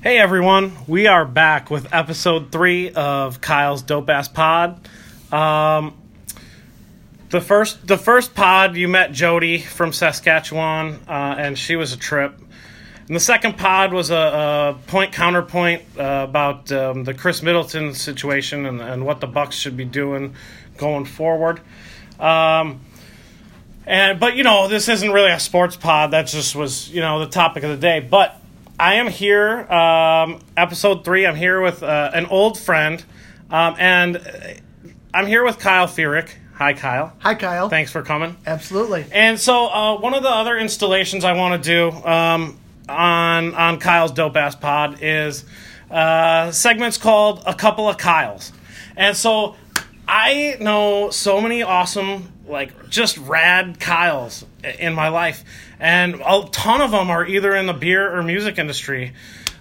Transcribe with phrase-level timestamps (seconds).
[0.00, 4.88] Hey everyone, we are back with episode three of Kyle's Dope Ass Pod.
[5.32, 6.00] Um,
[7.30, 11.96] the first, the first pod, you met Jody from Saskatchewan, uh, and she was a
[11.96, 12.38] trip.
[13.08, 17.92] And the second pod was a, a point counterpoint uh, about um, the Khris Middleton
[17.92, 20.36] situation and, and what the Bucks should be doing
[20.76, 21.60] going forward.
[22.20, 22.82] Um,
[23.84, 26.12] and but you know this isn't really a sports pod.
[26.12, 27.98] That just was you know the topic of the day.
[27.98, 28.40] But
[28.80, 31.26] I am here, um, episode three.
[31.26, 33.04] I'm here with uh, an old friend,
[33.50, 34.60] um, and
[35.12, 36.30] I'm here with Kyle Feerick.
[36.54, 37.12] Hi, Kyle.
[37.18, 37.68] Hi, Kyle.
[37.68, 38.36] Thanks for coming.
[38.46, 39.04] Absolutely.
[39.10, 43.80] And so, uh, one of the other installations I want to do um, on on
[43.80, 45.44] Kyle's Dope Ass Pod is
[45.90, 48.52] uh, segments called "A Couple of Kyles,"
[48.96, 49.56] and so
[50.06, 54.44] I know so many awesome, like just rad Kyles
[54.78, 55.44] in my life,
[55.78, 59.12] and a ton of them are either in the beer or music industry,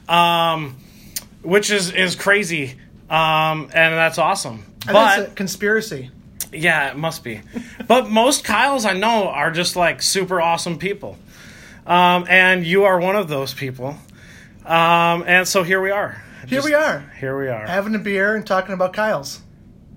[0.09, 0.77] um,
[1.41, 2.71] which is is crazy,
[3.09, 4.63] um, and that's awesome.
[4.87, 6.11] And but that's a conspiracy.
[6.51, 7.41] yeah, it must be.
[7.87, 11.17] but most Kyles I know are just like super awesome people.
[11.85, 13.95] Um, and you are one of those people.
[14.65, 16.21] Um, and so here we are.
[16.47, 17.65] Here Just- we are, Here we are.
[17.65, 19.39] having a beer and talking about Kyle's.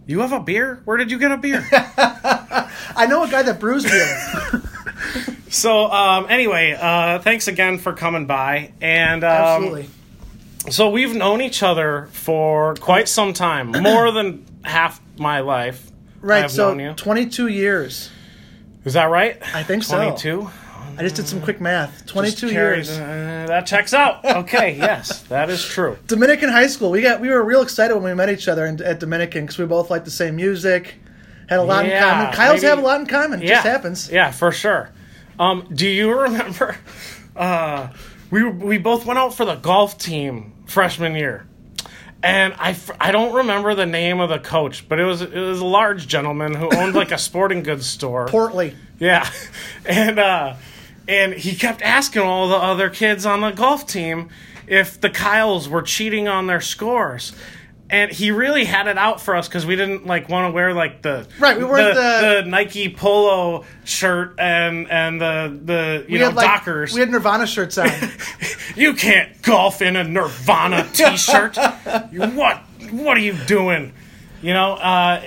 [0.06, 0.83] you have a beer?
[0.84, 1.67] Where did you get a beer?
[1.72, 4.62] I know a guy that brews beer.
[5.50, 8.72] so um, anyway, uh, thanks again for coming by.
[8.80, 9.90] And um, Absolutely.
[10.70, 15.90] so we've known each other for quite some time, more than half my life.
[16.20, 16.50] Right.
[16.50, 16.94] So.
[16.94, 18.10] 22 years.
[18.84, 19.38] Is that right?
[19.54, 19.96] I think so.
[19.96, 20.50] 22?
[20.98, 22.04] I just did some quick math.
[22.06, 22.90] 22 years.
[22.90, 24.24] uh, that checks out.
[24.24, 25.96] Okay, yes, that is true.
[26.06, 26.90] Dominican high school.
[26.90, 27.20] We got.
[27.20, 29.88] We were real excited when we met each other in, at Dominican because we both
[29.90, 30.96] liked the same music,
[31.48, 32.34] had a lot Yeah, in common.
[32.34, 33.40] Kyle's maybe- have a lot in common.
[33.40, 34.10] It yeah, just happens.
[34.10, 34.90] Yeah, for sure.
[35.41, 36.77] Um, do you remember?
[37.34, 37.88] Uh,
[38.30, 41.46] we we both went out for the golf team freshman year,
[42.22, 45.61] and I, I don't remember the name of the coach, but it was it was
[45.61, 48.27] a large gentleman who owned like a sporting goods store.
[48.27, 48.77] Portly.
[48.98, 49.28] Yeah,
[49.86, 50.56] and uh,
[51.08, 54.28] and he kept asking all the other kids on the golf team
[54.67, 57.33] if the Kyles were cheating on their scores.
[57.92, 60.73] And he really had it out for us because we didn't like want to wear
[60.73, 66.18] like the Right, we weren't the, the- Nike polo shirt and and the the you
[66.20, 66.95] know had like Dockers.
[66.95, 67.89] we had Nirvana shirts on.
[68.77, 71.56] you can't golf in a Nirvana t-shirt.
[72.12, 72.58] You- what
[72.92, 73.92] what are you doing?
[74.40, 75.20] You know, uh,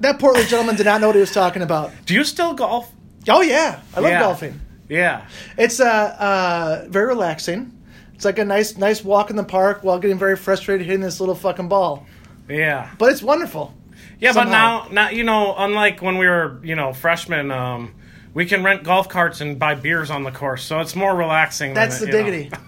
[0.00, 1.90] that Portly gentleman did not know what he was talking about.
[2.04, 2.92] do you still golf?
[3.28, 4.20] Oh yeah, I love Yeah.
[4.20, 4.60] golfing.
[4.88, 5.26] Yeah.
[5.58, 7.72] It's uh, uh, very relaxing.
[8.16, 11.20] It's like a nice, nice walk in the park while getting very frustrated hitting this
[11.20, 12.06] little fucking ball.
[12.48, 12.90] Yeah.
[12.98, 13.74] But it's wonderful.
[14.18, 17.94] Yeah, but now, now you know, unlike when we were, you know, freshmen, um,
[18.32, 21.74] we can rent golf carts and buy beers on the course, so it's more relaxing.
[21.74, 22.56] That's than the it, you diggity.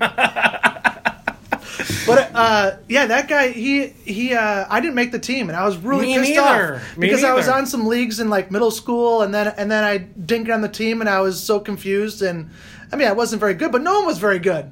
[2.06, 5.64] but uh, yeah, that guy, he he, uh, I didn't make the team, and I
[5.64, 6.76] was really Me pissed neither.
[6.76, 9.70] off Me because I was on some leagues in like middle school, and then and
[9.70, 12.50] then I didn't get on the team, and I was so confused, and
[12.90, 14.70] I mean, I wasn't very good, but no one was very good.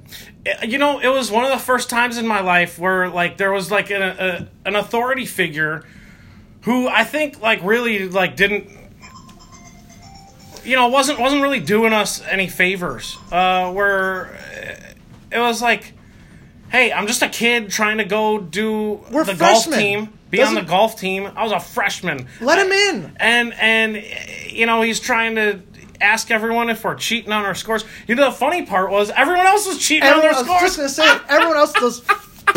[0.67, 3.53] You know, it was one of the first times in my life where like there
[3.53, 5.85] was like an a, an authority figure
[6.63, 8.71] who I think like really like didn't.
[10.65, 13.17] You know, wasn't wasn't really doing us any favors.
[13.31, 14.37] Uh, where
[15.31, 15.93] it was like,
[16.71, 20.55] hey, I'm just a kid trying to go do We're the golf team, be on
[20.55, 21.31] the golf team.
[21.37, 22.27] I was a freshman.
[22.41, 23.17] Let him in.
[23.19, 24.05] and and
[24.51, 25.61] you know he's trying to
[26.01, 27.85] ask everyone if we're cheating on our scores.
[28.07, 30.61] You know the funny part was everyone else was cheating Everyone, on I was scores.
[30.77, 32.03] just gonna say, everyone else does.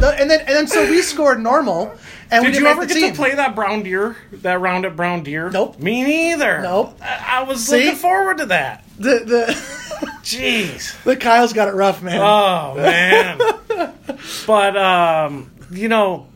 [0.01, 1.91] And then and then so we scored normal,
[2.31, 3.09] and Did you ever get team.
[3.11, 4.15] to play that Brown Deer?
[4.31, 5.49] That round at Brown Deer?
[5.49, 5.79] Nope.
[5.79, 6.61] Me neither.
[6.61, 6.97] Nope.
[7.01, 7.77] I, I was See?
[7.85, 8.83] looking forward to that.
[8.97, 11.01] The the Jeez.
[11.03, 12.21] the Kyle's got it rough, man.
[12.21, 13.93] Oh man.
[14.45, 16.27] but um, you know,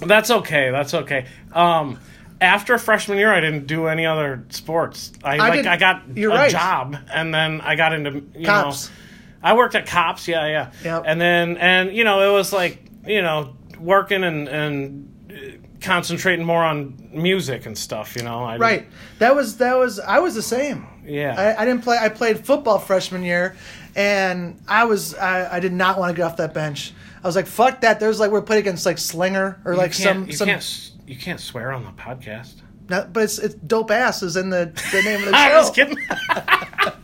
[0.00, 0.70] that's okay.
[0.70, 1.26] That's okay.
[1.52, 2.00] Um,
[2.44, 5.12] after freshman year, I didn't do any other sports.
[5.24, 6.50] I, like did- I got a right.
[6.50, 8.88] job, and then I got into you Cops.
[8.88, 8.94] know,
[9.42, 10.26] I worked at cops.
[10.28, 10.72] Yeah, yeah.
[10.84, 11.02] Yep.
[11.06, 15.10] And then and you know it was like you know working and and
[15.80, 18.16] concentrating more on music and stuff.
[18.16, 18.42] You know.
[18.44, 18.86] I, Right.
[19.18, 20.86] That was that was I was the same.
[21.04, 21.34] Yeah.
[21.36, 21.98] I, I didn't play.
[22.00, 23.56] I played football freshman year,
[23.94, 26.92] and I was I, I did not want to get off that bench.
[27.22, 28.00] I was like, fuck that.
[28.00, 30.48] There's like we're playing against like Slinger or You like some some.
[31.06, 32.54] You can't swear on the podcast.
[32.88, 35.36] not- but it's it's dope ass is in the the name of the show.
[35.36, 35.96] I was kidding.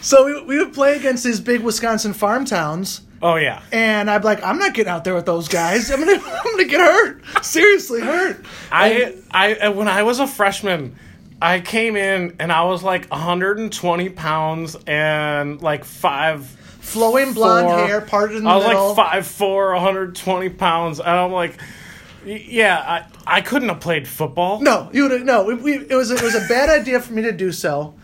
[0.00, 3.00] So we, we would play against these big Wisconsin farm towns.
[3.22, 3.60] oh yeah.
[3.72, 5.90] And I'm like, I'm not getting out there with those guys.
[5.90, 7.44] I'm gonna, I'm gonna get hurt.
[7.44, 8.44] Seriously hurt.
[8.70, 10.94] I I when I was a freshman,
[11.42, 17.86] I came in and I was like 120 pounds and like five flowing blonde four.
[17.88, 18.62] hair, parted in the middle.
[18.62, 18.88] I was middle.
[18.94, 21.58] like five four, 120 pounds, and I'm like,
[22.26, 24.60] yeah, I, I couldn't have played football.
[24.60, 25.44] No, you would no.
[25.44, 27.94] We, it was it was a bad idea for me to do so.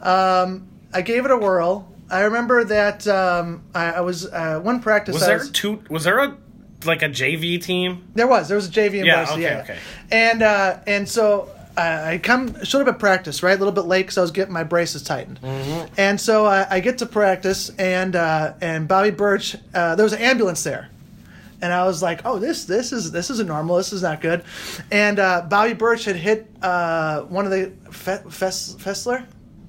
[0.00, 1.88] Um, I gave it a whirl.
[2.10, 5.14] I remember that um, I, I was uh, one practice.
[5.14, 5.82] Was I there was, two?
[5.88, 6.36] Was there a
[6.84, 8.08] like a JV team?
[8.14, 9.62] There was there was a JV and Yeah, varsity, okay, yeah.
[9.62, 9.78] okay.
[10.10, 13.86] And uh, and so I I come showed up at practice right a little bit
[13.86, 15.40] late because I was getting my braces tightened.
[15.40, 15.94] Mm-hmm.
[15.96, 20.12] And so I, I get to practice and uh, and Bobby Birch uh, there was
[20.12, 20.88] an ambulance there.
[21.62, 23.76] And I was like, "Oh, this this is this isn't normal.
[23.76, 24.42] This is not good."
[24.90, 29.24] And uh, Bobby Birch had hit uh, one of the Fe- Fes- Fessler,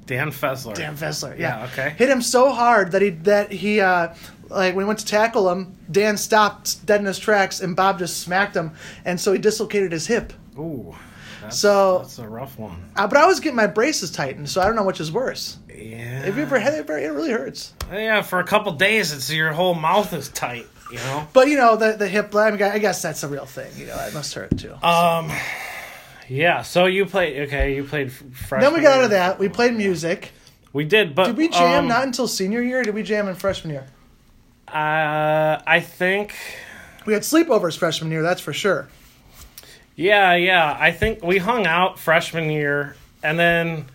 [0.08, 0.74] Dan Fessler.
[0.76, 1.60] Dan Fessler, yeah.
[1.60, 1.90] Yeah, okay.
[1.98, 4.16] Hit him so hard that he that he uh,
[4.50, 8.00] like when we went to tackle him, Dan stopped dead in his tracks, and Bob
[8.00, 8.72] just smacked him,
[9.06, 10.34] and so he dislocated his hip.
[10.58, 10.96] Ooh.
[11.42, 12.90] That's, So- that's a rough one.
[12.96, 15.58] Uh, but I was getting my braces tightened, so I don't know which is worse.
[15.70, 16.24] Yeah.
[16.24, 16.90] Have you ever had it?
[16.90, 17.74] It really hurts.
[17.92, 20.68] Yeah, for a couple days, it's your whole mouth is tight.
[20.94, 21.28] You know.
[21.34, 22.36] But you know the the hip.
[22.36, 23.72] I, mean, I guess that's a real thing.
[23.76, 24.76] You know, it must hurt too.
[24.84, 25.32] Um.
[26.30, 26.62] Yeah.
[26.62, 27.48] So you played.
[27.48, 28.12] Okay, you played.
[28.12, 29.40] Freshman then we got out of that.
[29.40, 30.32] We played music.
[30.72, 32.82] We did, but Did we jam um, not until senior year?
[32.82, 33.88] Or did we jam in freshman year?
[34.68, 36.36] Uh, I think.
[37.08, 38.22] We had sleepovers freshman year.
[38.22, 38.88] That's for sure.
[39.96, 40.78] Yeah, yeah.
[40.80, 43.86] I think we hung out freshman year, and then,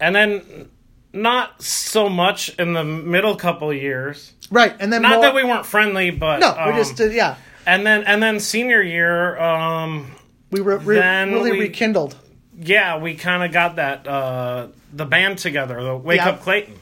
[0.00, 0.70] and then,
[1.12, 4.32] not so much in the middle couple years.
[4.54, 7.12] Right, and then Not more, that we weren't friendly, but no, um, we just did.
[7.12, 7.34] Yeah,
[7.66, 10.12] and then and then senior year, um,
[10.52, 12.16] we were re- really we- rekindled.
[12.56, 16.28] yeah, we kind of got that uh, the band together, the Wake Yeah.
[16.30, 16.78] Up Clayton,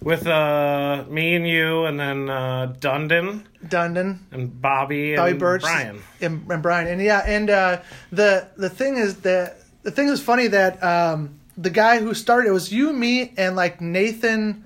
[0.00, 5.60] with uh, me and you, and then uh, Dundon Dundon, and Bobby and Bobby Birch,
[5.62, 6.02] Brian.
[6.22, 7.80] and, and Brian, and yeah, and uh,
[8.12, 12.48] the the thing is that the thing is funny that um, the guy who started
[12.48, 14.64] it was you, me, and like Nathan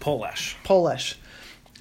[0.00, 0.56] Polish.
[0.64, 1.18] Polish,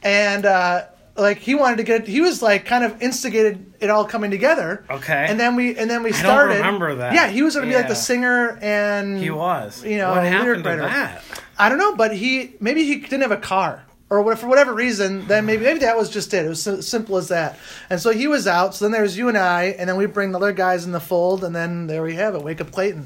[0.03, 0.85] and uh,
[1.15, 4.85] like he wanted to get he was like kind of instigated it all coming together.
[4.89, 5.25] Okay.
[5.29, 6.55] and then we and then we don't started.
[6.55, 7.13] remember that.
[7.13, 9.83] Yeah, he was going to be like the singer and He was.
[9.83, 10.81] You know, what happened to writer.
[10.83, 11.23] that?
[11.57, 15.27] I don't know, but he maybe he didn't have a car or for whatever reason.
[15.27, 16.45] Then maybe maybe that was just it.
[16.45, 17.57] It was so simple as that.
[17.89, 18.75] And so he was out.
[18.75, 20.99] So then there's you and I, and then we bring the other guys in the
[20.99, 22.41] fold, and then there we have it.
[22.43, 23.05] Wake up Clayton.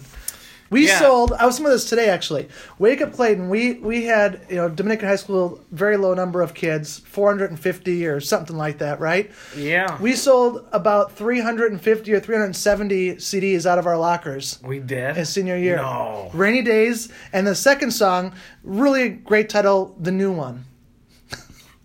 [0.73, 0.99] We Yeah.
[0.99, 1.31] sold.
[1.39, 2.49] I was some of this today actually.
[2.79, 3.47] Wake up Clayton.
[3.49, 8.19] We we had you know Dominican high school very low number of kids, 450 or
[8.19, 9.31] something like that, right?
[9.55, 9.97] Yeah.
[10.01, 15.15] We sold about 350 or 370 CDs out of our lockers We did.
[15.15, 15.77] his senior year.
[15.77, 16.29] No.
[16.33, 18.33] Rainy Days, and the second song,
[18.63, 20.65] really great title, The New One.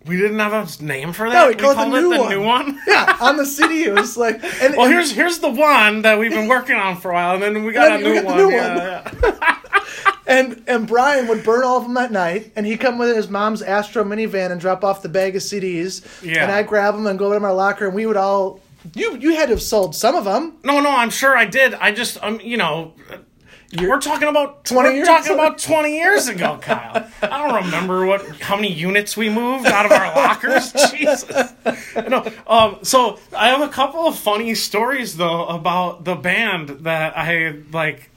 [0.09, 1.33] We didn't have a name for that.
[1.33, 2.29] No, we called it the new the one.
[2.29, 2.81] new one.
[2.87, 6.19] Yeah, on the CD, it was like, and, Well, and- here's here's the one that
[6.19, 8.25] we've been working on for a while, and then we got And a new got
[8.25, 8.37] one.
[8.37, 9.23] new yeah, one.
[9.23, 9.55] yeah.
[10.27, 13.29] and and Brian would burn all of them at night, and he'd come with his
[13.29, 16.03] mom's Astro minivan and drop off the bag of CDs.
[16.23, 16.43] Yeah.
[16.43, 18.61] and I'd grab them and go to my locker, and we would all.
[18.95, 20.53] You you had to have sold some of them.
[20.63, 21.73] No, no, I'm sure I did.
[21.73, 22.93] I just, um, you know,
[23.77, 25.45] we're talking about 20 we're years talking ago?
[25.45, 27.07] about 20 years ago, Kyle.
[27.21, 30.71] I don't remember what how many units we moved out of our lockers.
[30.91, 31.25] Jesus.
[32.07, 37.15] No, um, so I have a couple of funny stories though about the band that
[37.17, 38.09] I like.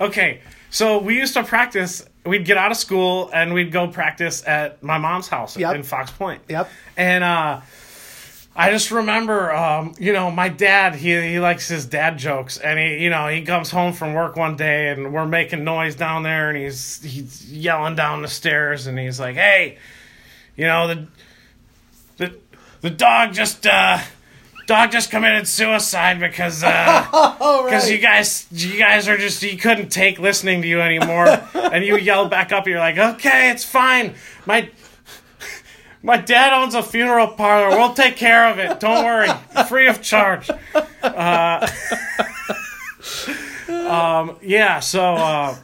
[0.00, 2.04] Okay, so we used to practice.
[2.24, 5.76] We'd get out of school and we'd go practice at my mom's house Yep.
[5.76, 6.42] in Fox Point.
[6.48, 6.68] Yep.
[6.96, 7.60] And uh,
[8.58, 10.94] I just remember, um, you know, my dad.
[10.94, 14.34] He he likes his dad jokes, and he, you know, he comes home from work
[14.34, 18.86] one day, and we're making noise down there, and he's he's yelling down the stairs,
[18.86, 19.76] and he's like, "Hey,
[20.56, 21.06] you know the
[22.16, 22.34] the
[22.80, 23.98] the dog just uh,
[24.66, 27.70] dog just committed suicide because uh, Oh, right.
[27.70, 31.84] because you guys you guys are just you couldn't take listening to you anymore and
[31.84, 34.14] you yelled back up and you're like okay it's fine
[34.46, 34.70] my
[36.02, 39.28] my dad owns a funeral parlor we'll take care of it don't worry
[39.68, 40.50] free of charge
[41.02, 41.68] uh,
[43.68, 45.56] um, yeah so uh,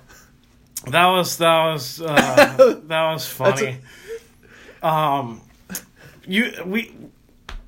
[0.89, 3.79] that was that was uh, that was funny
[4.83, 5.41] um
[6.27, 6.95] you we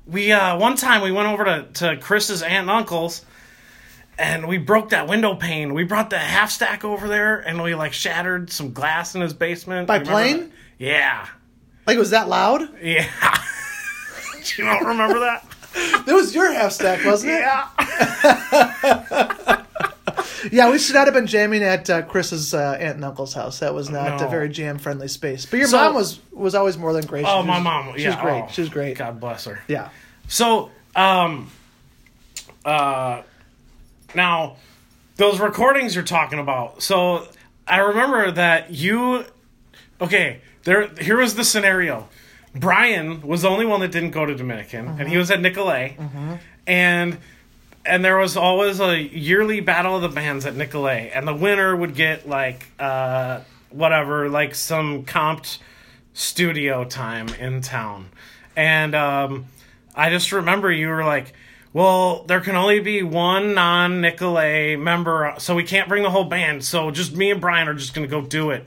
[0.05, 3.25] we uh one time we went over to to Chris's aunt and uncle's
[4.17, 5.73] and we broke that window pane.
[5.73, 9.33] We brought the half stack over there and we like shattered some glass in his
[9.33, 9.87] basement.
[9.87, 10.39] By plane?
[10.39, 10.51] that?
[10.77, 11.27] Yeah.
[11.87, 12.61] Like, was that loud?
[12.81, 13.05] Yeah.
[14.57, 15.45] you don't remember that?
[16.05, 17.39] that was your half stack, wasn't it?
[17.39, 17.69] Yeah.
[20.51, 23.59] Yeah, we should not have been jamming at uh, Chris's uh, aunt and uncle's house.
[23.59, 24.27] That was not No.
[24.27, 25.45] a very jam friendly space.
[25.45, 27.29] But your So- mom was was always more than gracious.
[27.31, 27.95] Oh, my mom.
[27.97, 28.09] She yeah.
[28.09, 28.43] was great.
[28.43, 28.97] oh, she was great.
[28.97, 29.59] God bless her.
[29.67, 29.89] Yeah.
[30.27, 31.49] So, um,
[32.63, 33.23] uh,
[34.13, 34.57] now
[35.15, 36.83] those recordings you're talking about.
[36.83, 37.27] So
[37.67, 39.25] I remember that you,
[40.01, 40.41] okay.
[40.63, 42.07] there here was the scenario.
[42.53, 45.93] Brian was the only one that didn't go to Dominican, and he was at Nicolet,
[46.65, 47.17] and
[47.85, 51.75] and there was always a yearly battle of the bands at Nicolet, and the winner
[51.75, 55.59] would get like uh, whatever, like some comped
[56.13, 58.07] studio time in town,
[58.55, 59.45] and um,
[59.93, 61.33] I just remember you were like.
[61.73, 66.23] Well, there can only be one non Nicolet member, so we can't bring the whole
[66.23, 66.63] band.
[66.63, 68.65] So just me and Brian are just gonna go do it.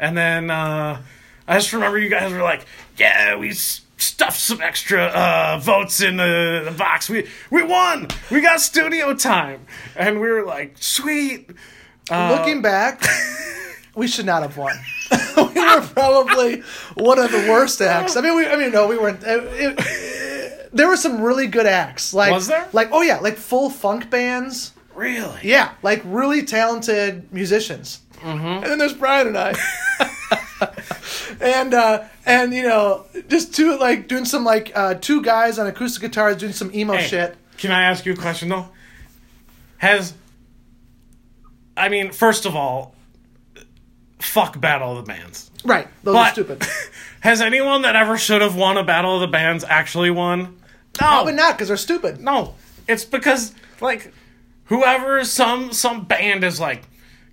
[0.00, 1.02] And then uh,
[1.46, 2.66] I just remember you guys were like,
[2.96, 7.08] "Yeah, we s- stuffed some extra uh, votes in the, the box.
[7.10, 8.08] We we won.
[8.30, 11.50] We got studio time." And we were like, "Sweet."
[12.10, 13.04] Uh, Looking back,
[13.94, 14.74] we should not have won.
[15.36, 16.62] we were probably
[16.94, 18.16] one of the worst acts.
[18.16, 18.46] I mean, we.
[18.46, 19.22] I mean, no, we weren't.
[19.22, 22.14] It, it- there were some really good acts.
[22.14, 22.68] Like, Was there?
[22.72, 24.72] Like, oh yeah, like full funk bands.
[25.00, 25.40] Really?
[25.42, 28.00] Yeah, like really talented musicians.
[28.20, 28.46] Mm-hmm.
[28.46, 29.54] And then there's Brian and I.
[31.40, 35.66] and uh and you know just two like doing some like uh two guys on
[35.66, 38.68] acoustic guitars doing some emo Hey, shit Can I ask you a question though?
[39.78, 40.12] Has
[41.76, 42.94] I mean, first of all,
[44.18, 45.50] fuck Battle of the Bands.
[45.64, 46.62] right those are stupid
[47.20, 50.40] has anyone that ever should have won a Battle of the Bands actually won?
[51.00, 51.06] No.
[51.06, 52.54] probably not because they're stupid No,
[52.86, 54.12] it's because like
[54.70, 56.82] whoever some some band is like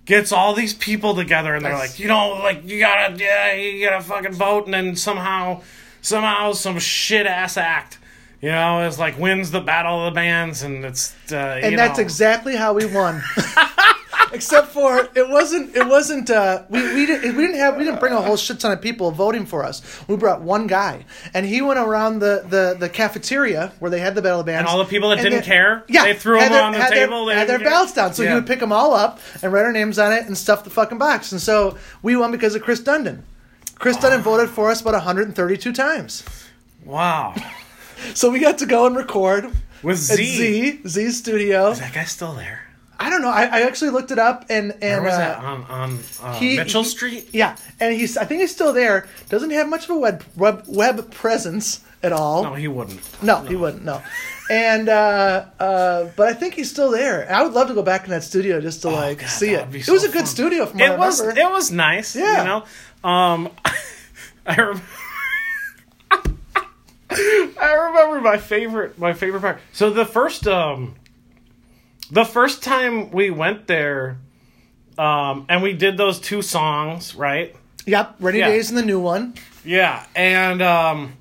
[0.04, 3.54] gets all these people together and they're That's- like, you know, like you gotta yeah,
[3.54, 5.62] you gotta fucking vote and then somehow
[6.02, 7.98] somehow some shit ass act,
[8.42, 11.98] you know, is like wins the battle of the bands and it's uh, and that's
[11.98, 12.02] know.
[12.02, 13.22] exactly how we won
[14.32, 18.00] except for it wasn't it wasn't uh we, we didn't we didn't have we didn't
[18.00, 19.82] bring a whole shit ton of people voting for us.
[20.08, 21.04] We brought one guy.
[21.34, 24.60] And he went around the the, the cafeteria where they had the battle bands.
[24.60, 26.90] And all the people that didn't then- care, yeah they threw them on the had
[26.90, 27.68] table, their, they had their care.
[27.70, 28.14] ballots down.
[28.14, 30.64] So he would pick them all up and write our names on it and stuff
[30.64, 31.32] the fucking box.
[31.32, 33.22] And so we won because of Chris Dundon.
[33.76, 36.24] Chris Dundon voted for us about 132 times.
[36.84, 37.34] Wow.
[38.14, 40.16] so we got to go and record With Z.
[40.16, 41.70] Z Z Studio.
[41.70, 42.67] Is that guy still there?
[43.00, 45.38] I don't know I, I actually looked it up and and Where was uh, that
[45.38, 47.28] on on uh, he- Mitchell he- Street?
[47.32, 49.06] Yeah, and he's I think he's still there.
[49.28, 52.42] Doesn't have much of a web web, web presence at all.
[52.44, 53.00] No, he wouldn't.
[53.22, 53.84] No, he wouldn't.
[53.84, 54.02] No,
[54.50, 57.26] and uh, uh, but I think he's still there.
[57.32, 59.50] I would love to go back in that studio just to like Oh, God, see
[59.54, 59.70] it.
[59.70, 60.26] be It was a good fun.
[60.26, 61.40] studio from I it was remember.
[61.40, 62.16] it was nice.
[62.16, 62.38] Yeah.
[62.38, 63.08] you know.
[63.08, 63.48] Um,
[64.46, 64.82] I rem-
[67.10, 69.60] I remember my favorite my favorite part.
[69.72, 70.94] So the first um,
[72.10, 74.18] the first time we went there,
[74.96, 77.54] um, and we did those two songs, right?
[77.86, 78.48] yep, Rainy Yeah.
[78.48, 79.34] Days and the new one.
[79.64, 81.14] Yeah, and um,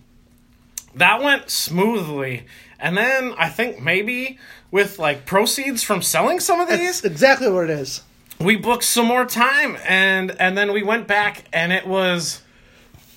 [0.96, 2.46] that went smoothly.
[2.80, 4.38] And then I think maybe
[4.72, 8.02] with like proceeds from selling some of these, That's exactly what it is.
[8.40, 12.42] we booked some more time and and then we went back and it was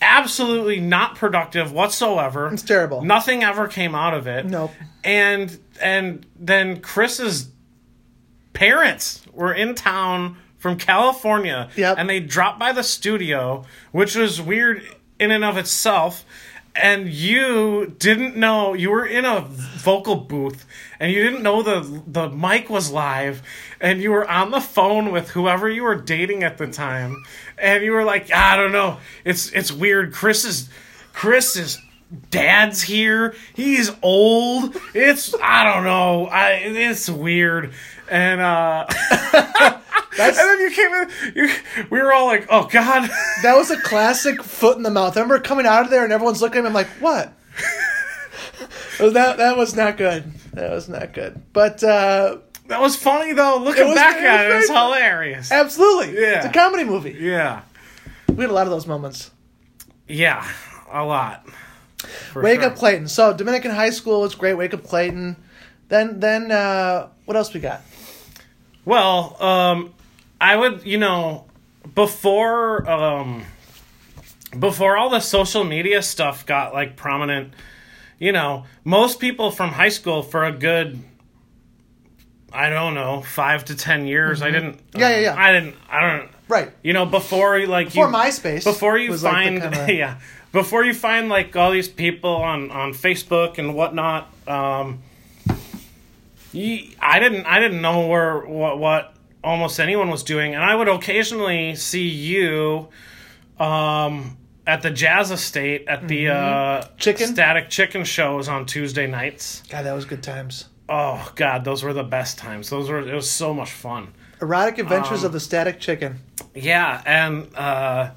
[0.01, 3.03] absolutely not productive whatsoever It's terrible.
[3.05, 4.71] nothing ever came out of it Nope.
[5.05, 7.49] and and then chris's
[8.53, 11.97] parents were in town from california Yep.
[11.99, 14.83] and they dropped by the studio which was weird
[15.19, 16.25] in and of itself.
[16.75, 20.65] And you didn't know you were in a vocal booth
[21.01, 23.43] and you didn't know the the mic was live
[23.81, 27.25] and you were on the phone with whoever you were dating at the time.
[27.59, 28.99] And you were like ah, I don't know.
[29.25, 30.13] It's it's weird.
[30.15, 30.71] Chris is
[31.13, 31.79] Chris is
[32.31, 33.35] dad's here.
[33.53, 34.77] He's old.
[34.95, 36.27] It's I don't know.
[36.27, 37.73] I it's weird
[38.11, 38.87] and uh
[40.21, 41.49] and then you came in you,
[41.91, 43.09] we were all like oh god
[43.43, 45.17] that was a classic foot in the mouth.
[45.17, 46.69] I remember coming out of there and everyone's looking at me.
[46.69, 47.33] I'm like, what?
[48.99, 50.31] That that was not good.
[50.53, 51.41] That was not good.
[51.55, 53.57] But uh, That was funny though.
[53.59, 55.51] Looking was- back it at was it, it's very- hilarious.
[55.51, 56.37] absolutely, Yeah.
[56.39, 57.17] it's a comedy movie.
[57.19, 57.63] Yeah,
[58.29, 59.31] We had a lot of those moments.
[60.07, 60.47] yeah,
[60.93, 61.47] a lot.
[62.35, 62.71] Wake sure.
[62.71, 63.09] Up Clayton.
[63.09, 64.55] So Dominican High School was great.
[64.55, 65.37] Wake Up Clayton.
[65.89, 67.81] Then then uh, what else we got?
[68.91, 69.95] Well, um,
[70.41, 71.45] I would, you know,
[71.95, 73.45] before um,
[74.59, 77.55] before all the social media stuff got like prominent,
[78.19, 80.99] you know, most people from high school for a good.
[82.53, 84.43] I don't know, five to ten years.
[84.43, 84.79] I didn't.
[84.79, 84.99] Mm-hmm.
[84.99, 85.35] Yeah, yeah, yeah.
[85.39, 85.77] I didn't.
[85.89, 86.31] I don't.
[86.49, 86.73] Right.
[86.83, 90.19] You know, before like Before you, MySpace before you was, like, find kinda- yeah
[90.51, 95.01] before you find like all these people on on facebook and whatnot um
[96.53, 100.75] you, i didn't i didn't know where what what almost anyone was doing and i
[100.75, 102.89] would occasionally see you
[103.59, 106.35] um at the jazz estate at the uh
[106.83, 106.97] Mm-hmm.
[106.97, 107.27] Chicken?
[107.29, 110.67] static chicken shows on tuesday nights God, that was good times.
[110.89, 114.79] oh god those were the best times those were it was so much fun Erotic
[114.79, 116.19] Um, Adventures of the Static Chicken.
[116.55, 118.13] Yeah, and uh,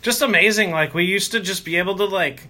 [0.00, 0.70] just amazing.
[0.70, 2.44] Like we used to just be able to like.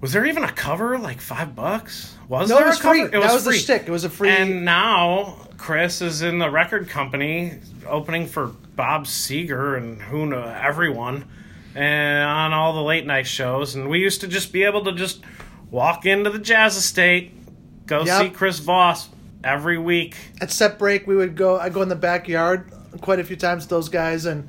[0.00, 2.16] Was there even a cover like five bucks?
[2.32, 2.94] Was No, there it was a cover?
[3.08, 3.20] free.
[3.20, 3.58] that was the free.
[3.58, 3.82] shtick.
[3.86, 4.30] It was a free.
[4.30, 10.42] And now Chris is in the record company opening for Bob Seger and who know
[10.42, 11.26] everyone,
[11.74, 13.74] and on all the late night shows.
[13.74, 15.20] And we used to just be able to just
[15.70, 17.32] walk into the Jazz Estate,
[17.86, 18.22] go Yep.
[18.22, 19.10] see Chris Vos
[19.44, 20.16] every week.
[20.40, 21.58] at set break, we would go.
[21.58, 22.72] I go in the backyard
[23.02, 24.48] quite a few times with those guys and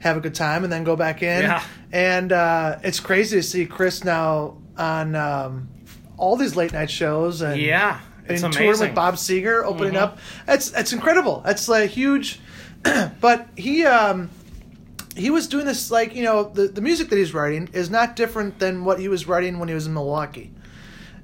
[0.00, 1.40] have a good time, and then go back in.
[1.42, 1.62] Yeah.
[1.90, 5.68] And uh, it's crazy to see Chris now on um,
[6.16, 10.02] all these late night shows and Yeah, it's and touring with Bob Seger opening Mhm.
[10.02, 10.18] up.
[10.48, 11.42] It's it's incredible.
[11.46, 12.40] It's like huge.
[13.20, 14.30] but he um,
[15.16, 18.16] he was doing this like you know the the music that he's writing is not
[18.16, 20.50] different than what he was writing when he was in Milwaukee.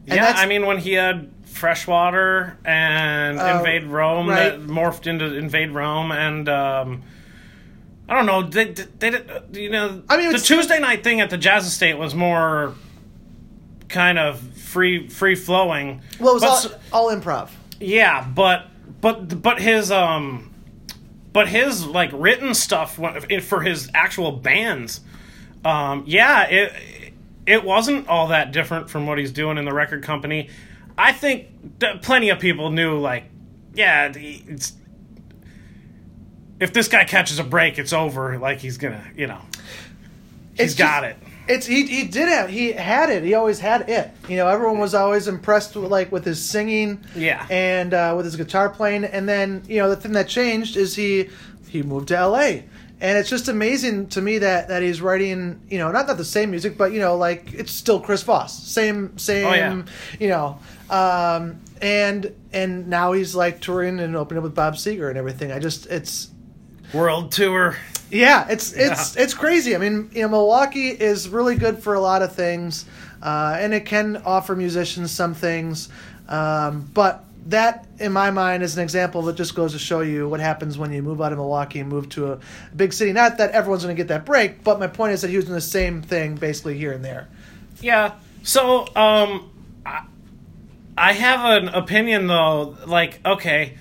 [0.07, 4.51] And yeah, that's- I mean when he had Freshwater and Uh, Invade Rome right.
[4.51, 7.03] that morphed into Invade Rome and um,
[8.09, 8.43] I don't know.
[8.43, 11.97] They, they, they, you know, I mean, the Tuesday night thing at the Jazz Estate
[11.99, 12.75] was more
[13.91, 16.01] kind of free free flowing.
[16.19, 17.51] Well, it was But all, all improv.
[17.79, 18.67] yeah, but
[19.03, 20.53] but but his um,
[21.33, 22.99] but his like written stuff
[23.43, 25.01] for his actual bands,
[25.65, 27.13] um, yeah, it
[27.47, 30.49] it wasn't all that different from what he's doing in the record company.
[30.97, 31.47] I think
[31.81, 33.25] that plenty of people knew like,
[33.75, 34.75] yeah, it's
[36.61, 38.39] if this guy catches a break, it's over.
[38.39, 39.41] Like he's gonna, you know,
[40.57, 41.27] he's It's got just- it.
[41.53, 42.51] It's he he did it.
[42.51, 43.23] he had it.
[43.25, 44.11] He always had it.
[44.29, 47.05] You know, everyone was always impressed with like with his singing.
[47.17, 47.47] Yeah.
[47.51, 50.95] And uh, with his guitar playing, and then you know the thing that changed is
[50.97, 51.29] he
[51.69, 52.65] he moved to L.A.
[53.03, 56.25] And it's just amazing to me that that he's writing, you know, not not the
[56.25, 59.83] same music, but you know, like it's still Chris Vos, same same, Oh, yeah.
[60.19, 60.59] you know,
[60.91, 65.51] um, and and now he's like touring and opening up with Bob Seger and everything.
[65.51, 66.29] I just it's
[66.93, 67.77] World tour.
[68.11, 69.75] yeah, it's it's it's crazy.
[69.75, 72.85] I mean, you know, Milwaukee is really good for a lot of things,
[73.23, 75.89] uh, and it can offer musicians some things.
[76.29, 80.29] Um, but that, in my mind, is an example that just goes to show you
[80.29, 82.39] what happens when you move out of Milwaukee and move to a
[82.77, 83.13] big city.
[83.13, 85.47] Not that everyone's going to get that break, but my point is that he was
[85.47, 87.29] doing the same thing basically here and there.
[87.81, 88.15] Yeah.
[88.43, 89.51] So, um,
[89.87, 90.05] I,
[90.97, 92.77] I have an opinion though.
[92.87, 93.79] Like, okay,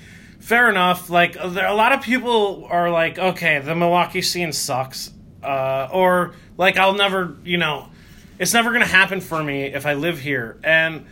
[0.49, 1.09] fair enough.
[1.11, 5.11] Like, there, a lot of people are like, okay, the Milwaukee scene sucks,
[5.43, 7.87] uh, or like, I'll never, you know,
[8.39, 10.57] it's never gonna happen for me if I live here.
[10.63, 11.05] And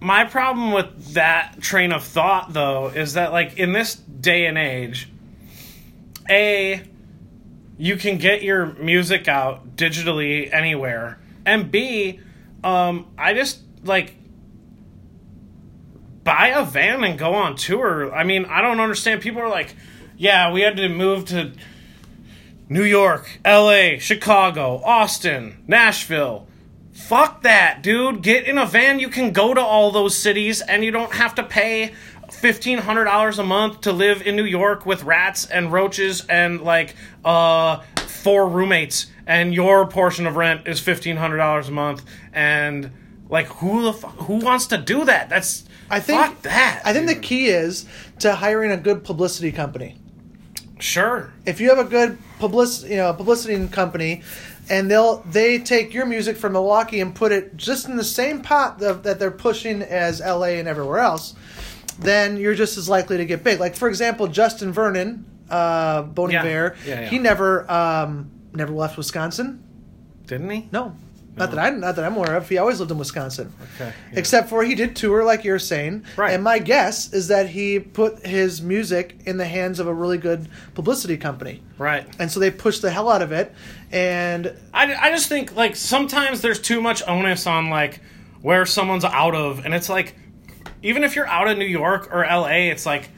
[0.00, 4.58] my problem with that train of thought though is that like in this day and
[4.58, 5.08] age,
[6.28, 6.82] a
[7.78, 12.20] you can get your music out digitally anywhere and b
[12.62, 14.14] um i just like
[16.24, 18.12] buy a van and go on tour.
[18.14, 19.20] I mean i don't understand.
[19.20, 19.74] People are like
[20.16, 21.52] yeah we had to move to
[22.68, 26.46] new york la chicago austin nashville.
[26.92, 28.22] Fuck that dude.
[28.22, 29.00] Get in a van.
[29.00, 31.92] You can go to all those cities and you don't have to pay
[32.28, 37.80] $1500 a month to live in new york with rats and roaches and like uh
[38.06, 39.06] four roommates.
[39.26, 42.04] And your portion of rent is $1500 a month.
[42.32, 42.90] And
[43.28, 45.28] like who the fu- who wants to do that?
[45.28, 47.86] That's I think fuck that I think the key is
[48.20, 49.96] to hiring a good publicity company.
[50.80, 54.22] sure if you have a good publicity, you know, publicity company,
[54.70, 58.40] and they'll they take your music from Milwaukee and put it just in the same
[58.42, 61.34] pot that, that they're pushing as LA and everywhere else,
[61.98, 63.60] then you're just as likely to get big.
[63.60, 66.42] Like for example, Justin Vernon, uh, Bon Yeah.
[66.42, 67.08] Iver, Yeah, yeah.
[67.08, 69.62] he never um, never left Wisconsin.
[70.26, 70.94] didn't he No.
[71.36, 72.48] Not that I not that I'm aware of.
[72.48, 73.52] He always lived in Wisconsin.
[73.76, 74.18] Okay, yeah.
[74.18, 76.04] Except for he did tour like you're saying.
[76.16, 76.34] Right.
[76.34, 80.18] And my guess is that he put his music in the hands of a really
[80.18, 83.52] good publicity company right and so they pushed the hell out of it
[83.90, 88.00] and I, I just think like sometimes there's too much onus on like
[88.40, 90.14] where someone's out of and it's like
[90.82, 93.08] even if you're out of new york or la it's like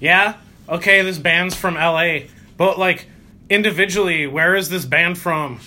[0.00, 0.34] yeah
[0.68, 2.18] okay this band's from la
[2.56, 3.06] but like
[3.48, 5.60] individually where is this band from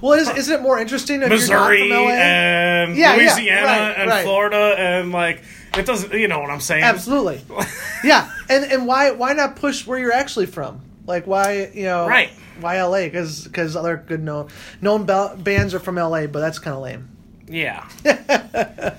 [0.00, 2.10] well is, isn't it more interesting if missouri you're not from LA?
[2.14, 4.24] and Yeah, yeah, louisiana right, and right.
[4.24, 5.42] florida and like
[5.76, 7.40] it doesn't you know what i'm saying absolutely
[8.04, 12.06] yeah and and why why not push where you're actually from like why you know
[12.06, 12.30] Right.
[12.60, 14.48] why la because because other good known
[14.80, 17.08] known ba- bands are from la but that's kind of lame
[17.48, 17.88] yeah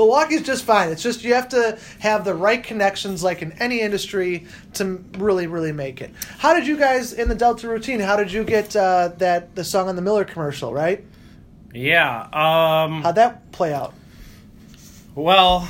[0.00, 0.88] Milwaukee's just fine.
[0.88, 5.46] It's just you have to have the right connections, like in any industry, to really,
[5.46, 6.10] really make it.
[6.38, 8.00] How did you guys in the Delta routine?
[8.00, 10.72] How did you get uh, that the song on the Miller commercial?
[10.72, 11.04] Right?
[11.72, 13.94] yeah um How'd that play out?
[15.14, 15.68] Well,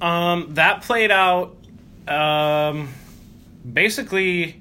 [0.00, 1.56] um, that played out.
[2.08, 2.88] Um,
[3.70, 4.60] basically,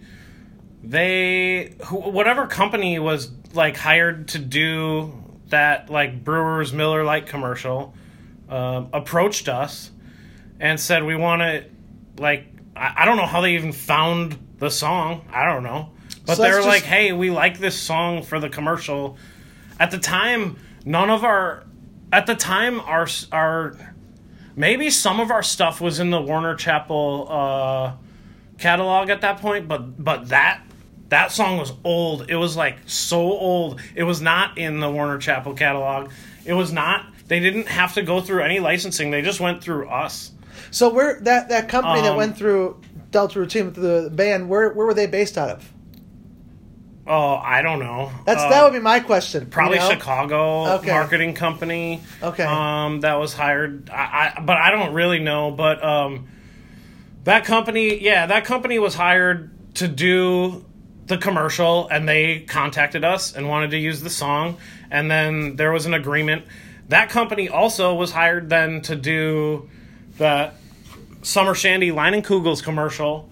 [0.83, 5.11] they who, whatever company was like hired to do
[5.47, 7.95] that like Brewers Miller Lite commercial
[8.49, 9.91] um, approached us
[10.59, 11.65] and said we want to
[12.21, 15.91] like I, I don't know how they even found the song I don't know
[16.25, 19.17] but So they that's were just- like hey we like this song for the commercial
[19.79, 21.63] at the time none of our
[22.13, 23.93] at the time our our
[24.55, 27.93] maybe some of our stuff was in the Warner Chappell uh,
[28.57, 30.61] catalog at that point, but but that
[31.09, 32.29] that song was old.
[32.29, 33.81] It was like so old.
[33.95, 36.09] It was not in the Warner Chappell catalog.
[36.45, 37.05] It was not.
[37.27, 39.11] They didn't have to go through any licensing.
[39.11, 40.31] They just went through us.
[40.71, 44.69] So where that that company that Um, went through Delta Routine with the band, where
[44.73, 45.71] where were they based out of?
[47.07, 48.11] Oh, I don't know.
[48.25, 49.45] That's Uh, that would be my question.
[49.47, 49.91] probably you know?
[49.91, 50.89] Chicago Okay.
[50.91, 52.01] marketing company.
[52.23, 52.43] Okay.
[52.43, 53.89] Um, that was hired.
[53.91, 55.51] I, I but I don't really know.
[55.51, 56.27] But um,
[57.25, 60.65] that company, yeah, that company was hired to do
[61.07, 64.57] the commercial, and they contacted us and wanted to use the song,
[64.89, 66.45] and then there was an agreement.
[66.89, 69.69] That company also was hired then to do
[70.17, 70.51] the
[71.23, 73.29] Summer Shandy kugels commercial,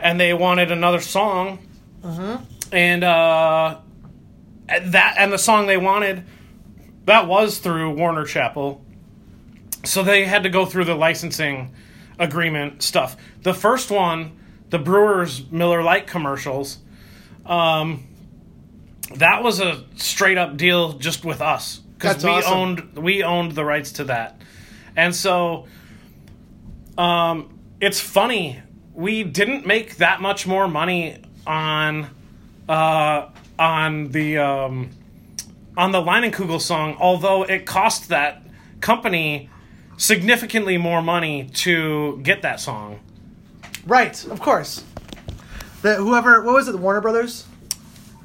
[0.00, 1.58] and they wanted another song.
[2.72, 3.78] And uh,
[4.66, 6.24] that and the song they wanted
[7.04, 8.84] that was through Warner Chappell.
[9.84, 11.74] So they had to go through the licensing
[12.18, 13.16] agreement stuff.
[13.42, 14.38] The first one,
[14.70, 16.78] the Brewers Miller Lite commercials,
[17.46, 18.04] um,
[19.16, 22.52] that was a straight up deal just with us because we awesome.
[22.52, 24.40] owned we owned the rights to that,
[24.96, 25.66] and so
[26.98, 28.60] um, it's funny
[28.94, 32.08] we didn't make that much more money on
[32.68, 34.90] uh, on the um,
[35.76, 38.42] on the Leinenkugel song, although it cost that
[38.80, 39.48] company
[39.96, 43.00] significantly more money to get that song.
[43.86, 44.84] Right, of course.
[45.82, 46.72] The whoever what was it?
[46.72, 47.46] The Warner Brothers.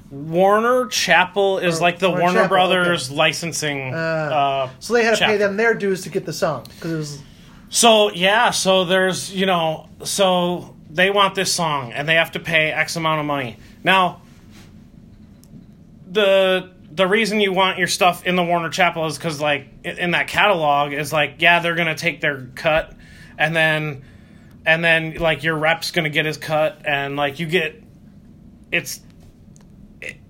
[0.10, 3.94] Warner Chappell is Or- like the Warner Chappell, Brothers licensing.
[3.94, 6.98] Uh, So they had to pay them their dues to get the song because it
[6.98, 7.20] was
[7.70, 12.40] So yeah, so there's you know, so they want this song and they have to
[12.40, 13.58] pay X amount of money.
[13.84, 14.22] Now,
[16.10, 20.12] the the reason you want your stuff in the Warner Chappell is because like in
[20.12, 22.94] that catalog is like yeah they're gonna take their cut
[23.38, 24.04] and then
[24.66, 27.84] and then like your rep's gonna get his cut and like you get
[28.72, 29.04] it's it-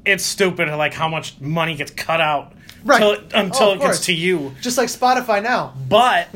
[0.07, 2.99] it's stupid like how much money gets cut out Right.
[2.99, 5.73] till, until Oh, it of gets to you just like Spotify now.
[5.89, 6.27] but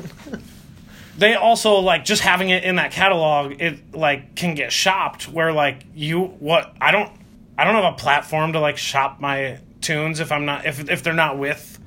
[1.18, 5.52] they also like just having it in that catalog it like can get shopped where
[5.54, 7.12] like you what i don't
[7.58, 11.04] i don't have a platform to like shop my tunes if i'm not if if
[11.04, 11.78] they're not with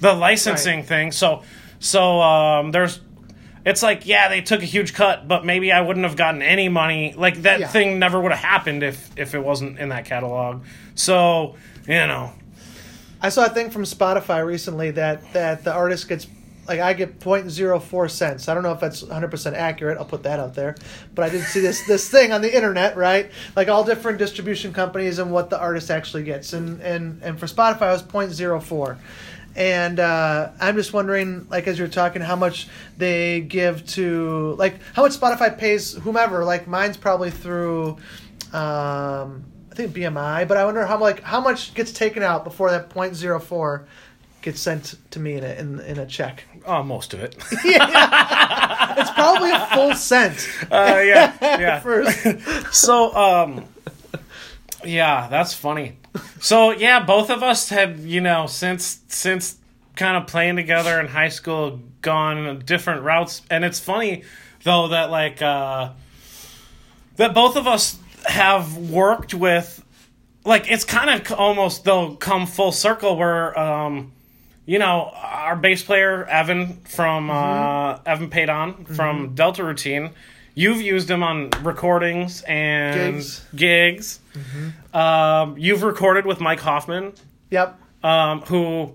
[0.00, 0.88] the licensing Right.
[0.88, 1.42] thing so
[1.78, 3.00] so um there's
[3.64, 6.68] it's like yeah they took a huge cut but maybe i wouldn't have gotten any
[6.68, 7.68] money like that Yeah.
[7.68, 10.62] thing never would have happened if if it wasn't in that catalog
[10.94, 12.32] so you know
[13.22, 16.26] I saw a thing from Spotify recently that that the artist gets
[16.66, 18.48] like I get 0.04 cents.
[18.48, 19.98] I don't know if that's 100% accurate.
[19.98, 20.74] I'll put that out there.
[21.14, 23.30] But I did see this this thing on the internet, right?
[23.56, 26.54] Like all different distribution companies and what the artist actually gets.
[26.54, 28.96] And and and for Spotify it was 0.04.
[29.56, 34.80] And uh, I'm just wondering, like as you're talking, how much they give to, like
[34.94, 36.44] how much Spotify pays whomever.
[36.44, 37.98] Like mine's probably through,
[38.52, 42.70] um, I think BMI, but I wonder how like how much gets taken out before
[42.70, 43.84] that 0.04
[44.42, 46.44] gets sent to me in a in, in a check.
[46.66, 51.80] oh most of it yeah, It's probably a full cent uh, yeah yeah
[52.60, 52.74] first.
[52.74, 53.64] so um
[54.84, 55.96] yeah that's funny
[56.40, 59.56] so yeah both of us have you know since since
[59.96, 63.42] kind of playing together in high school gone different routes.
[63.50, 64.24] And it's funny
[64.64, 65.90] though that like uh
[67.16, 69.84] that both of us have worked with
[70.44, 74.12] like it's kind of almost though come full circle where um
[74.64, 80.10] you know our bass player evan from uh evan Paydon from delta routine
[80.54, 83.44] you've used him on recordings and Gigs.
[83.54, 84.20] gigs.
[84.92, 87.12] um you've recorded with mike hoffman
[87.50, 87.78] Yep.
[88.04, 88.94] um, who,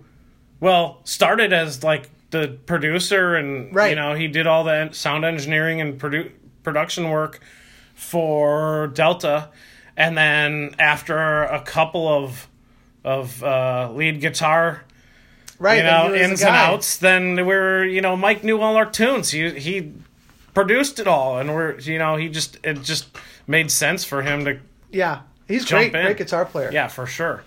[0.61, 3.89] well, started as like the producer, and Right.
[3.89, 6.31] you know he did all the sound engineering and produ-
[6.63, 7.39] production work
[7.95, 9.49] for Delta,
[9.97, 12.47] and then after a couple of
[13.03, 14.83] of uh, lead guitar,
[15.59, 15.77] Right.
[15.77, 18.75] you know, he was the ins and outs, then we're you know Mike knew all
[18.77, 19.31] our tunes.
[19.31, 19.91] He he
[20.55, 23.05] produced it all, and we're you know he just it just
[23.45, 24.57] made sense for him to
[24.91, 25.19] Yeah.
[25.47, 25.93] He's great.
[25.93, 26.01] in.
[26.03, 26.71] Great guitar player.
[26.73, 27.43] yeah, for sure.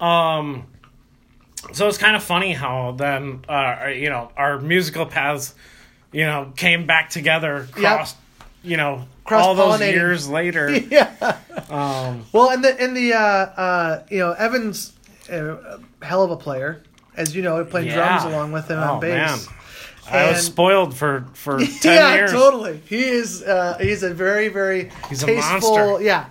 [0.00, 0.66] Um,
[1.72, 5.54] so it's kind of funny how then, uh, you know, our musical paths,
[6.12, 8.16] you know, came back together, crossed,
[8.62, 10.70] you know, all those years later.
[10.90, 11.36] Yeah.
[11.68, 14.94] Um, Well, in the in the uh, uh, you know Evans,
[15.30, 15.56] uh,
[16.00, 16.82] hell of a player,
[17.16, 17.96] as you know, playing Yeah.
[18.18, 19.46] drums along with him Oh, on bass.
[20.08, 22.32] I was spoiled for for ten yeah, years.
[22.32, 22.80] totally.
[22.86, 23.42] He is.
[23.42, 26.00] Uh, he's a very, very He's tasteful.
[26.00, 26.26] Yeah,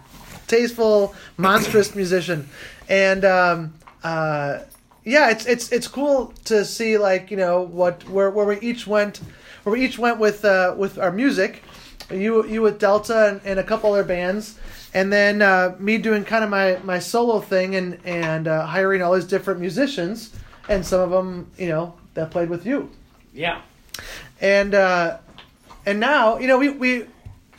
[0.47, 2.49] tasteful, monstrous musician,
[2.87, 4.59] and um, uh,
[5.03, 8.87] yeah, it's it's it's cool to see like you know what where where we each
[8.87, 9.17] went,
[9.63, 11.63] where we each went with uh, with our music.
[12.11, 14.57] You you with Delta and, and a couple other bands.
[14.91, 19.03] And then uh, me doing kind of my, my solo thing and and uh, hiring
[19.03, 20.33] all these different musicians,
[20.67, 22.89] and some of them, you know, that played with you
[23.39, 23.61] Yeah.
[24.41, 25.17] and uh,
[25.85, 27.05] and now you know we we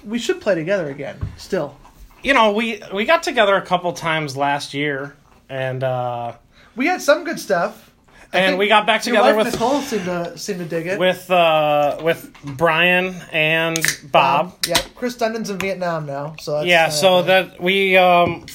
[0.04, 1.16] we should play together again.
[1.38, 1.76] Still,
[2.22, 5.16] You know, we we got together a couple times last year,
[5.48, 6.32] and uh,
[6.76, 7.86] we had some good stuff.
[8.32, 10.98] I and we got back together with Nicole seemed to seemed to dig it.
[10.98, 14.54] with uh, with Brian and Bob.
[14.68, 18.46] yeah, Chris Dundon's in Vietnam now, so that's, Yeah, uh, so that we um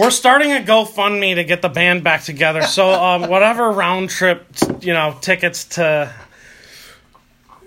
[0.00, 2.62] we're starting a GoFundMe to get the band back together.
[2.62, 4.46] So um whatever round trip,
[4.80, 6.12] you know, tickets to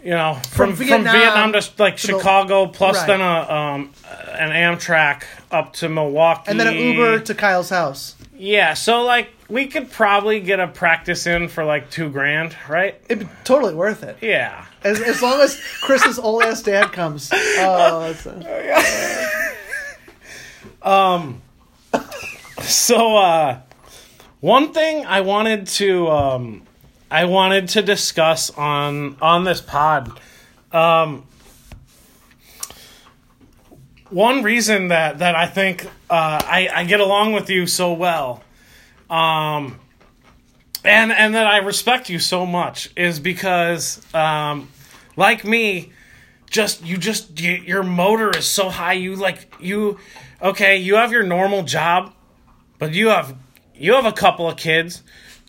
[0.04, 3.08] you know, from from Vietnam, Vietnam to like to the- Chicago plus Right.
[3.08, 3.92] then a um
[4.34, 6.44] an Amtrak up to Milwaukee.
[6.48, 8.16] and then an Uber to Kyle's house.
[8.36, 13.00] Yeah, so like we could probably get a practice in for like 2 grand, right?
[13.08, 14.66] It'd be totally worth it Yeah.
[14.84, 17.30] as, as long as Chris's old ass dad comes.
[17.60, 19.44] Oh, that's a,
[22.62, 23.60] So uh
[24.40, 26.64] one thing I wanted to um
[27.12, 30.20] I wanted to discuss on on this pod
[30.72, 31.26] um
[34.10, 38.44] one reason that that I think uh I I get along with you so well
[39.10, 39.80] um
[40.86, 44.70] and and that I respect you so much is because um
[45.16, 45.92] like me
[46.50, 50.00] just you just you, your motor is so high you like you
[50.44, 52.14] okay you have your normal job
[52.78, 53.36] but you have
[53.76, 55.04] you have a couple of kids.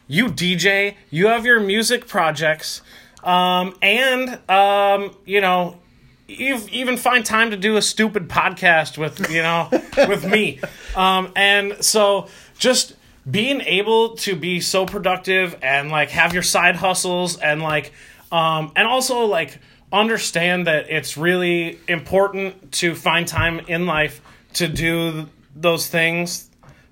[0.06, 2.82] You dj you have your music projects
[3.22, 5.80] um, and um, you know
[6.28, 9.68] you even find time to do a stupid podcast with you know
[10.08, 10.60] with me.
[10.94, 12.28] Um, and so
[12.58, 12.94] just
[13.28, 17.92] being able to be so productive and like have your side hustles and like
[18.30, 19.58] um, and also like
[19.92, 24.20] understand that it's really important to find time in life
[24.54, 26.48] to do those things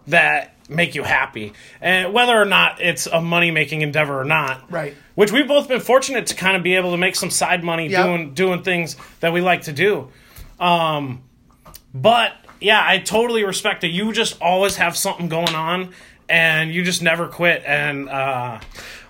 [0.07, 4.71] that make you happy and whether or not it's a money making endeavor or not
[4.71, 4.95] Right.
[5.17, 7.89] which we've both been fortunate to kind of be able to make some side money
[7.89, 8.05] Yep.
[8.07, 10.09] doing doing things that we like to do
[10.61, 11.23] um
[11.93, 15.93] but yeah i totally respect that you just always have something going on
[16.29, 18.59] and you just never quit and uh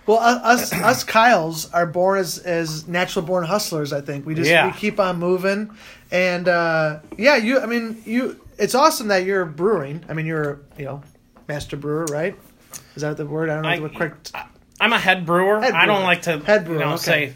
[0.05, 3.93] well, us us Kyles are born as as natural born hustlers.
[3.93, 4.67] I think we just Yeah.
[4.67, 5.71] we keep on moving,
[6.13, 7.59] and uh, yeah, you.
[7.61, 8.39] I mean, you.
[8.59, 10.05] It's awesome that you're brewing.
[10.09, 11.03] I mean, you're you know
[11.49, 12.39] master brewer, right?
[12.95, 13.49] Is that the word?
[13.51, 14.31] I don't know I- the correct.
[14.81, 17.03] i'm a head brewer Head i don't like to Head brewer, you know, okay.
[17.03, 17.35] say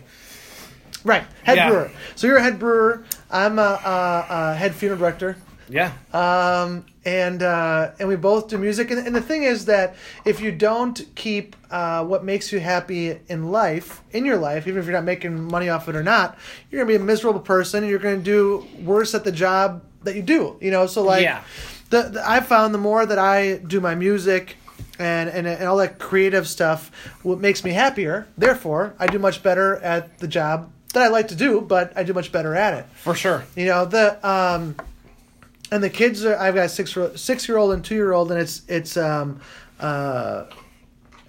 [1.05, 1.69] Right, head Yeah.
[1.69, 1.91] brewer.
[2.17, 3.05] So you're a head brewer.
[3.31, 5.37] I'm a, a, a head funeral director.
[5.69, 8.91] yeah Um, and uh, and we both do music.
[8.91, 13.19] And, and the thing is that if you don't keep uh, what makes you happy
[13.29, 16.37] in life, in your life, even if you're not making money off it or not,
[16.71, 17.85] you're gonna be a miserable person.
[17.85, 20.57] and You're gonna do worse at the job that you do.
[20.61, 21.43] You know, so like, Yeah.
[21.91, 24.57] the, the I found the more that I do my music.
[24.99, 26.91] And, and, and all that creative stuff
[27.23, 31.29] what makes me happier therefore i do much better at the job that i like
[31.29, 34.75] to do but i do much better at it for sure you know the um,
[35.71, 36.37] and the kids are.
[36.37, 39.41] I've got six six year old and two year old, and it's it's um,
[39.81, 40.45] uh,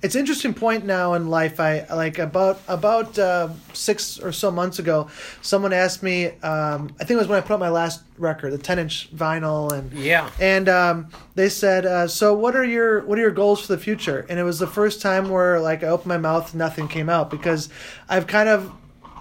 [0.04, 1.60] it's interesting point now in life.
[1.60, 5.10] I like about about uh, six or so months ago,
[5.42, 6.28] someone asked me.
[6.28, 9.10] Um, I think it was when I put out my last record, the ten inch
[9.16, 10.30] vinyl, and Yeah.
[10.40, 13.82] and um, they said, uh, "So what are your what are your goals for the
[13.82, 17.10] future?" And it was the first time where like I opened my mouth, nothing came
[17.10, 17.70] out because
[18.08, 18.72] I've kind of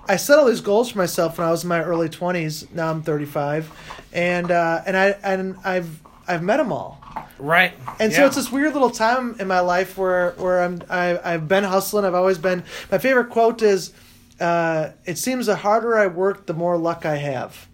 [0.09, 2.67] I set all these goals for myself when I was in my early twenties.
[2.73, 3.71] Now I'm 35,
[4.13, 7.03] and uh, and I and I've I've met them all.
[7.39, 11.19] right And so it's this weird little time in my life where where I'm I,
[11.35, 12.05] I've been hustling.
[12.05, 12.63] I've always been.
[12.91, 13.93] My favorite quote is,
[14.41, 17.67] uh, "It seems the harder I work, the more luck I have."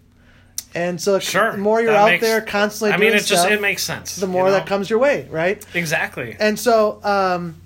[0.75, 3.25] And so sure the more you're That out makes- there constantly i doing mean it
[3.25, 4.53] just it makes sense the you more know?
[4.53, 5.63] that comes your way, right?
[5.75, 7.61] exactly And so, um,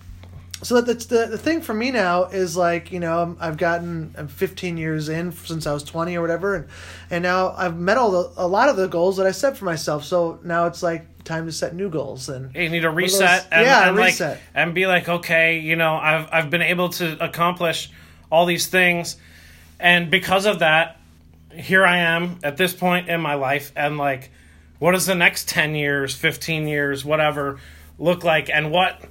[0.64, 4.16] so that's the the thing for me now is like you know I'm, I've gotten
[4.18, 6.68] I'm 15 years in since I was 20 or whatever, and
[7.10, 9.66] and now I've met all the a lot of the goals that I set for
[9.66, 10.04] myself.
[10.04, 13.04] So now it's like time to set new goals and you need to of those-
[13.04, 14.32] reset and, yeah, and reset.
[14.32, 17.92] like and be like okay you know i've i've been able to accomplish
[18.32, 19.18] all these things
[19.78, 21.02] and because of that
[21.52, 24.32] here i am at this point in my life and like
[24.80, 27.60] what does the next 10 years, 15 years, whatever
[28.00, 29.02] look like and what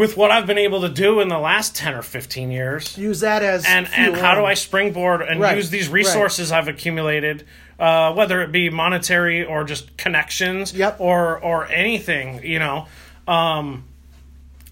[0.00, 3.20] with what I've been able to do in the last 10 or 15 years Use
[3.20, 5.96] that as and and how do I springboard and Right, use these right.
[5.96, 7.44] resources I've accumulated,
[7.78, 11.00] uh, whether it be monetary or just connections, Yep.
[11.00, 12.86] or or anything, you know.
[13.28, 13.84] Um,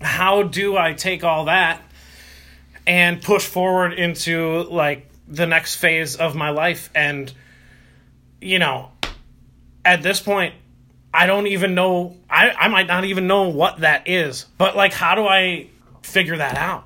[0.01, 1.83] how do I take all that
[2.87, 6.89] and push forward into like the next phase of my life?
[6.95, 7.31] And
[8.41, 8.93] you know,
[9.85, 10.55] at this point,
[11.21, 12.17] I don't even know.
[12.31, 15.69] I I might not even know what that is, but like, how do I
[16.03, 16.85] figure that out?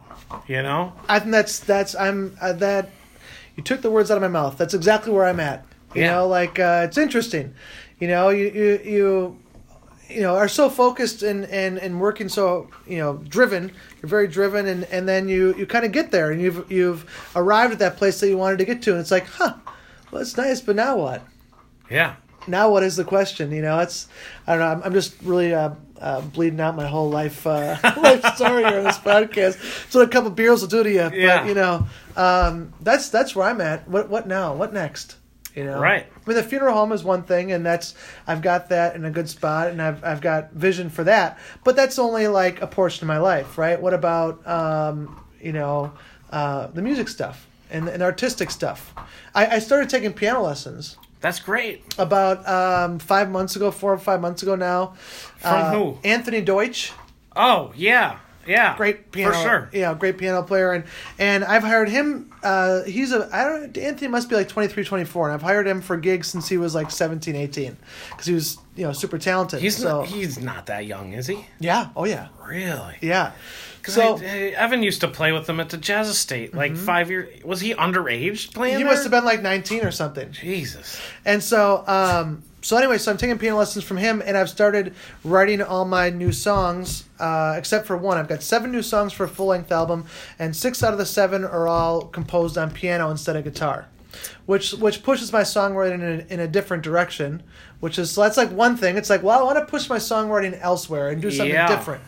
[0.49, 0.93] You know.
[1.09, 2.89] I think that's that's I'm uh, that
[3.57, 4.57] you took the words out of my mouth.
[4.57, 5.65] That's exactly where I'm at.
[5.95, 6.13] You Yeah.
[6.13, 7.55] know, like uh, it's interesting.
[8.01, 9.39] You know, you you you
[10.09, 13.71] you know are so focused and and and working so you know driven.
[14.01, 17.05] You're very driven, and and then you you kind of get there, and you've you've
[17.37, 19.55] arrived at that place that you wanted to get to, and it's like, huh,
[20.11, 21.23] well, it's nice, but now what?
[21.91, 22.15] Yeah.
[22.47, 23.53] Now what is the question?
[23.53, 24.09] You know, it's
[24.47, 24.67] I don't know.
[24.67, 28.79] I'm, I'm just really uh, uh, bleeding out my whole life uh, life story here
[28.79, 29.91] on this podcast.
[29.91, 31.11] So a couple beers will do to you.
[31.13, 31.39] Yeah.
[31.41, 33.89] But you know, um, that's that's where I'm at.
[33.89, 34.55] What what now?
[34.55, 35.17] What next?
[35.55, 36.07] You know, Right.
[36.07, 37.95] I mean, the funeral home is one thing, and that's
[38.27, 41.39] I've got that in a good spot, and I've I've got vision for that.
[41.63, 43.81] But that's only like a portion of my life, right?
[43.81, 45.93] What about um, you know
[46.31, 48.95] uh, the music stuff and and artistic stuff?
[49.35, 51.83] I, I started taking piano lessons That's great.
[51.99, 54.95] about um, five months ago, four or five months ago now.
[55.39, 55.99] From Uh, who?
[56.05, 56.93] Anthony Deutsch,
[57.35, 58.77] Oh yeah, yeah.
[58.77, 59.71] great piano, for sure.
[59.73, 60.85] Yeah, great piano player, and
[61.19, 62.33] and I've hired him.
[62.43, 65.81] Uh, he's a I don't Anthony must be like 23, 24, and I've hired him
[65.81, 67.77] for gigs since he was like 17, 18,
[68.11, 69.61] because he was you know super talented.
[69.61, 71.45] He's so not, he's not that young, is he?
[71.61, 72.97] yeah, oh yeah, Really?
[73.01, 73.33] yeah.
[73.79, 74.55] Because So Mm-hmm.
[74.63, 77.43] Evan used to play with them at the Jazz Estate, like five years.
[77.45, 78.77] Was he underage playing?
[78.77, 78.93] he there?
[78.93, 80.31] must have been like nineteen or something.
[80.31, 81.01] Jesus.
[81.25, 84.95] And so, um, so anyway, so I'm taking piano lessons from him, and I've started
[85.25, 88.17] writing all my new songs, uh, except for one.
[88.19, 90.07] I've got seven new songs for a full length album,
[90.39, 93.87] and six out of the seven are all composed on piano instead of guitar,
[94.47, 97.43] which which pushes my songwriting in a, in a different direction.
[97.81, 98.97] Which is so that's like one thing.
[98.97, 101.67] It's like, well, I want to push my songwriting elsewhere and do something Yeah.
[101.69, 102.03] different,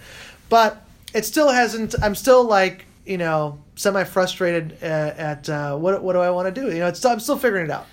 [0.49, 1.97] but it still hasn't.
[2.01, 6.55] I'm still like you know semi frustrated at, at uh, what what do I want
[6.55, 6.69] to do?
[6.73, 7.87] You know, it's I'm still figuring it out.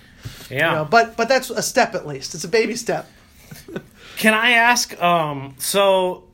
[0.50, 0.70] Yeah.
[0.70, 2.34] You know, but but that's a step at least.
[2.34, 3.08] It's a baby step.
[4.16, 5.00] Can I ask?
[5.02, 5.54] Um.
[5.58, 6.24] So,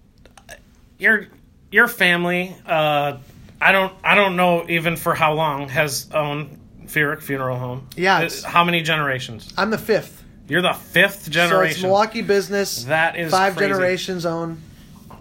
[0.99, 1.27] your
[1.71, 2.57] your family.
[2.67, 3.19] Uh.
[3.61, 3.93] I don't.
[4.05, 7.89] I don't know even for how long has owned Feerick Funeral Home.
[7.97, 9.53] Yeah, Uh, How many generations?
[9.59, 10.23] I'm the fifth.
[10.49, 11.73] You're the fifth generation.
[11.75, 11.83] So it's.
[11.83, 12.85] Milwaukee business.
[12.85, 13.69] That is five crazy.
[13.73, 14.63] generations own.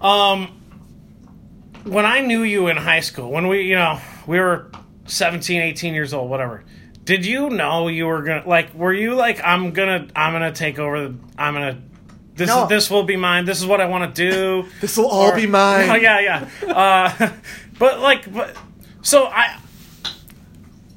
[0.01, 0.62] Um,
[1.84, 4.71] when I knew you in high school, when we, you know, we were
[5.08, 6.63] 17, 18 years old, whatever.
[7.08, 8.74] Did you know you were gonna like?
[8.74, 11.08] Were you like, I'm gonna, I'm gonna take over.
[11.08, 11.82] The, I'm gonna.
[12.36, 12.63] This No.
[12.63, 13.46] is this will be mine.
[13.46, 14.67] This is what I want to do.
[14.82, 15.89] This will all be mine.
[15.89, 16.72] Oh yeah, yeah.
[16.72, 17.32] Uh,
[17.80, 18.56] but like, but
[19.02, 19.58] so I.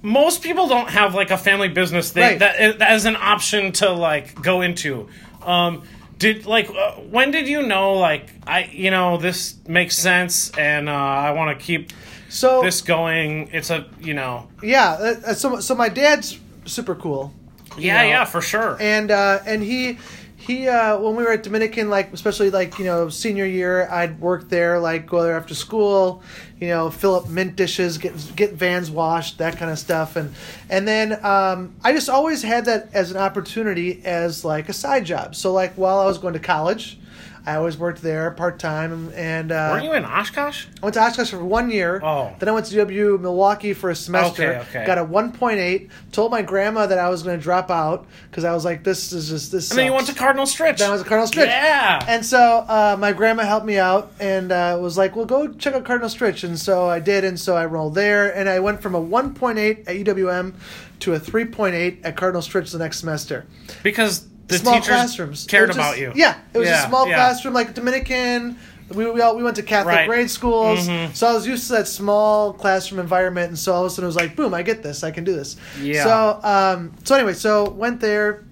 [0.02, 2.38] Most people don't have like a family business thing Right.
[2.38, 5.08] that, that is an option to like go into.
[5.44, 5.82] Um,
[6.18, 10.88] did like uh, when did you know like I you know this makes sense and
[10.88, 11.92] uh, I want to keep
[12.30, 13.50] So this going?
[13.52, 17.34] It's a you know yeah, uh, uh, so so my dad's super cool,
[17.76, 19.98] yeah know, yeah for sure and uh, and he
[20.40, 24.20] he uh, when we were at Dominican, like especially like you know senior year, I'd
[24.20, 26.22] work there, like go there after school,
[26.58, 30.34] you know, fill up mint dishes, get get vans washed, that kind of stuff, and
[30.70, 35.04] and then um, I just always had that as an opportunity as like a side
[35.04, 35.34] job.
[35.34, 36.98] So like while I was going to college,
[37.46, 40.66] I always worked there part time, and uh, Were you in Oshkosh?
[40.82, 42.00] I went to Oshkosh for one year.
[42.02, 42.34] Oh.
[42.38, 44.54] Then I went to UW Milwaukee for a semester.
[44.54, 44.86] Okay, okay.
[44.86, 45.90] Got a 1.8.
[46.12, 49.12] Told my grandma that I was going to drop out because I was like, this
[49.12, 49.70] is just this.
[49.70, 50.78] And then you went to Cardinal Stritch.
[50.78, 51.46] Then I was at Cardinal Stritch.
[51.46, 52.04] Yeah.
[52.06, 55.74] And so uh, my grandma helped me out and uh, was like, well, go check
[55.74, 56.44] out Cardinal Stritch.
[56.44, 57.24] And so I did.
[57.24, 58.34] And so I rolled there.
[58.34, 60.54] And I went from a 1.8 at UWM
[61.00, 63.46] to a 3.8 at Cardinal Stritch the next semester
[63.82, 65.46] because the small classrooms.
[65.46, 66.12] Cared just- about you.
[66.14, 67.14] Yeah, it was Yeah, a small yeah.
[67.14, 68.56] classroom, like Dominican.
[68.92, 70.08] We we, all, we went to Catholic Right.
[70.08, 71.14] grade schools, Mhm.
[71.14, 74.04] so I was used to that small classroom environment, and so all of a sudden
[74.04, 75.54] it was like, boom, I get this, I can do this.
[75.80, 76.02] Yeah.
[76.02, 78.44] So um, so anyway, so went there.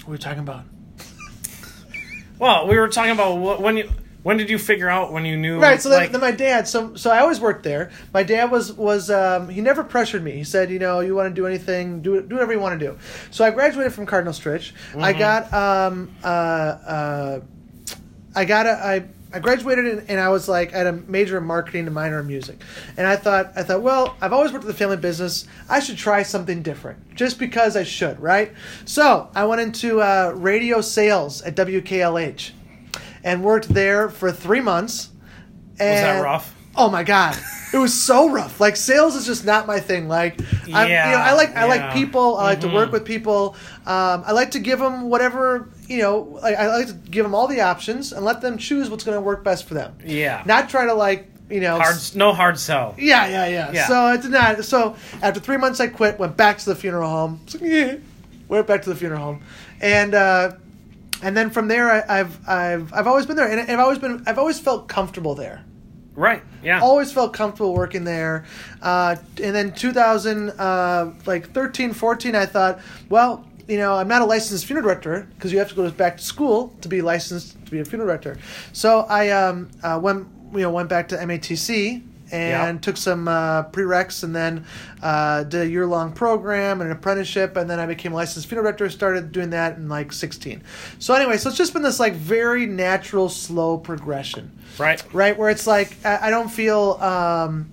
[0.00, 0.64] What were we talking about?
[2.38, 3.88] Well, we were talking about when you
[4.22, 5.80] when did you figure out when you knew Right.
[5.80, 6.68] So then, like, then my dad.
[6.68, 7.90] So so I always worked there.
[8.12, 10.32] My dad was was um, he never pressured me.
[10.32, 12.86] He said, you know, you want to do anything, do do whatever you want to
[12.86, 12.98] do.
[13.30, 14.72] So I graduated from Cardinal Stritch.
[14.98, 17.40] I got um uh uh
[18.34, 19.04] I got a I
[19.34, 21.90] I graduated and, and I was like I had a major in marketing and a
[21.90, 22.60] minor in music,
[22.96, 25.96] and I thought I thought well I've always worked in the family business I should
[25.96, 28.52] try something different just because I should right.
[28.84, 32.50] So I went into uh, radio sales at WKLH,
[33.24, 35.10] and worked there for three months.
[35.78, 36.54] And, Was that rough?
[36.74, 37.36] Oh my god,
[37.74, 38.58] it was so rough.
[38.58, 40.08] Like sales is just not my thing.
[40.08, 40.40] Like,
[40.72, 42.36] I'm, you know, I like I like people.
[42.38, 42.74] I like to Mhm.
[42.74, 43.56] work with people.
[43.86, 46.38] Um, I like to give them whatever you know.
[46.42, 49.16] I, I like to give them all the options and let them choose what's going
[49.16, 49.94] to work best for them.
[50.04, 50.42] Yeah.
[50.46, 51.76] Not try to like you know.
[51.78, 51.96] hard.
[52.14, 52.94] No hard sell.
[52.96, 53.86] Yeah, yeah, yeah, Yeah.
[53.88, 54.64] So it did not.
[54.64, 56.18] So after three months, I quit.
[56.18, 57.40] Went back to the funeral home.
[57.44, 57.96] It's like, yeah.
[58.48, 59.42] Went back to the funeral home,
[59.82, 60.52] and uh,
[61.22, 64.22] and then from there, I, I've I've I've always been there, and I've always been
[64.26, 65.64] I've always felt comfortable there
[66.14, 66.42] Right.
[66.62, 66.80] Yeah.
[66.80, 68.44] always felt comfortable working there
[68.82, 74.20] uh, and then 2000 uh, like 13 14 i thought well you know i'm not
[74.20, 77.52] a licensed funeral director because you have to go back to school to be licensed
[77.64, 78.36] to be a funeral director
[78.74, 82.02] so i um, uh, went you know went back to matc
[82.32, 82.80] and Yeah.
[82.80, 84.64] took some uh, prereqs and then
[85.02, 88.48] uh, did a year long program and an apprenticeship and then I became a licensed
[88.48, 88.90] funeral director.
[88.90, 90.62] Started doing that in like 16.
[90.98, 95.02] So anyway, so it's just been this like very natural, slow progression right.
[95.12, 95.36] right?
[95.36, 97.70] Where it's like I, I don't feel, um,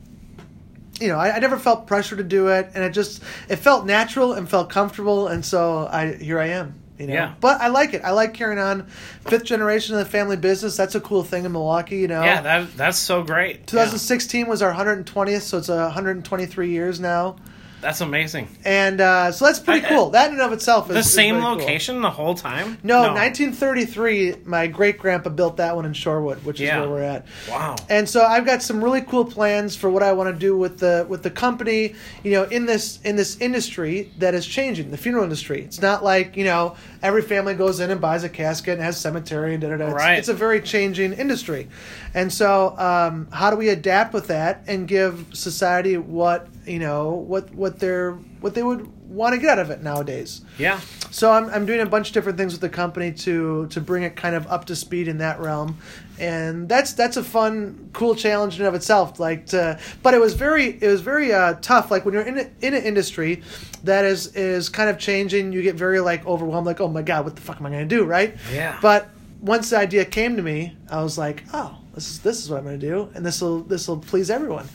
[1.00, 3.86] you know, I, I never felt pressure to do it, and it just it felt
[3.86, 6.79] natural and felt comfortable, and so I here I am.
[7.00, 7.34] You know, Yeah.
[7.40, 8.02] but I like it.
[8.04, 8.86] I like carrying on
[9.26, 10.76] fifth generation of the family business.
[10.76, 11.98] That's a cool thing in Milwaukee.
[11.98, 12.42] You know, Yeah.
[12.42, 13.66] That that's so great.
[13.68, 17.44] 2016 was our 120th, so it's a 123 years now, Yeah.
[17.82, 18.48] That's amazing.
[18.66, 20.10] and uh, so that's pretty I- cool.
[20.12, 21.52] That in and of itself is The is same cool.
[21.56, 22.78] location the whole time.
[22.84, 24.36] No, 1933.
[24.46, 26.82] My great grandpa built that one in Shorewood, which is Yeah.
[26.82, 27.26] where we're at.
[27.50, 27.76] Wow.
[27.90, 30.80] And so I've got some really cool plans for what I want to do with
[30.80, 34.98] the with the company, you know, in this in this industry that is changing, the
[34.98, 35.62] funeral industry.
[35.62, 39.00] It's not like, you know, every family goes in and buys a casket and has
[39.00, 39.86] cemetery and da da da.
[39.86, 40.20] It's, Right.
[40.20, 41.68] it's a very changing industry.
[42.14, 47.12] And so um, how do we adapt with that and give society what, you know,
[47.12, 50.42] what what they're what they would want to get out of it nowadays.
[50.58, 50.80] Yeah.
[51.12, 54.04] So I'm, I'm doing a bunch of different things with the company to to bring
[54.04, 55.78] it kind of up to speed in that realm,
[56.20, 59.20] and that's that's a fun, cool challenge in and of itself.
[59.20, 61.90] Like, to, but it was very it was very uh, tough.
[61.92, 63.42] Like when you're in a, in an industry
[63.84, 66.68] that is is kind of changing, you get very like overwhelmed.
[66.68, 68.06] Like, oh my god, what the fuck am I going to do?
[68.06, 68.38] Right?
[68.54, 68.78] Yeah.
[68.82, 69.10] But
[69.42, 72.58] once the idea came to me, I was like, oh, this is this is what
[72.60, 74.68] I'm going to do, and this will this will please everyone.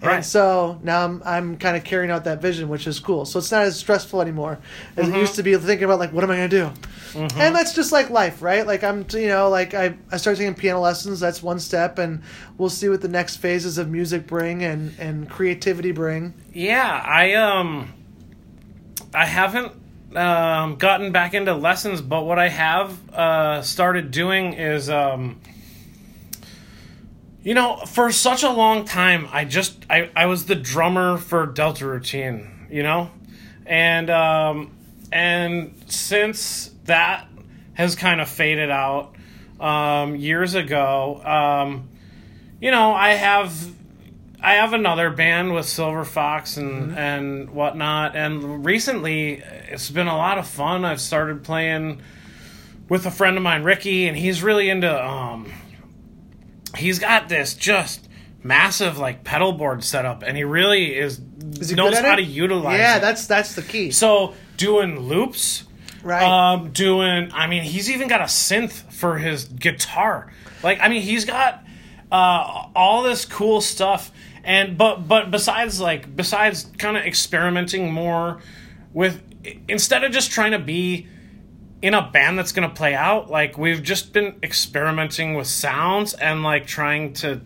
[0.00, 0.24] And Right.
[0.24, 3.24] so now I'm I'm kind of carrying out that vision, which is cool.
[3.24, 4.58] So it's not as stressful anymore
[4.96, 6.72] as it used to be thinking about like what am I going to do.
[7.36, 8.66] And that's just like life, right?
[8.66, 11.20] Like I'm you know like I I started taking piano lessons.
[11.20, 12.22] That's one step, and
[12.58, 16.34] we'll see what the next phases of music bring and and creativity bring.
[16.52, 17.92] Yeah, I um
[19.14, 19.72] I haven't
[20.16, 25.40] um gotten back into lessons, but what I have uh started doing is um
[27.42, 31.46] you know, for such a long time I just I I was the drummer for
[31.46, 33.10] Delta Routine, you know?
[33.66, 34.76] And um
[35.10, 37.28] and since that
[37.74, 39.14] has kind of faded out
[39.60, 41.88] um years ago, um
[42.60, 43.52] you know, I have
[44.42, 49.34] I have another band with Silver Fox and and whatnot, and recently
[49.70, 50.84] it's been a lot of fun.
[50.84, 52.02] I've started playing
[52.88, 54.90] with a friend of mine, Ricky, and he's really into.
[55.04, 55.52] Um,
[56.76, 58.08] he's got this just
[58.42, 61.20] massive like pedal board setup, and he really is,
[61.60, 62.16] Is knows how it?
[62.16, 62.78] to utilize.
[62.78, 63.00] Yeah, it.
[63.00, 63.92] that's that's the key.
[63.92, 65.64] so doing loops.
[66.02, 66.24] Right.
[66.24, 67.30] Um, doing.
[67.32, 70.32] I mean, he's even got a synth for his guitar.
[70.64, 71.62] Like, I mean, he's got
[72.10, 74.10] uh, all this cool stuff.
[74.44, 78.40] And but but besides like besides kind of experimenting more
[78.92, 79.22] with
[79.68, 81.06] instead of just trying to be
[81.80, 86.14] in a band that's going to play out like we've just been experimenting with sounds
[86.14, 87.40] and like trying to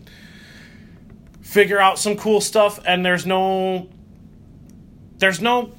[1.41, 3.87] figure out some cool stuff and there's no
[5.17, 5.71] there's no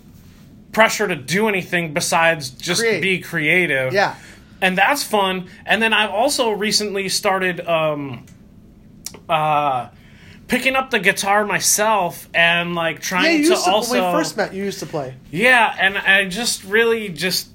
[0.72, 3.00] pressure to do anything besides just Create.
[3.00, 4.16] be creative yeah.
[4.60, 5.48] and that's fun.
[5.64, 8.26] And then I've also recently started um,
[9.28, 9.88] uh,
[10.48, 14.12] picking up the guitar myself and like Yeah, trying you to used to, also when
[14.12, 15.14] we first met, you used to play.
[15.30, 17.48] yeah, and I just really just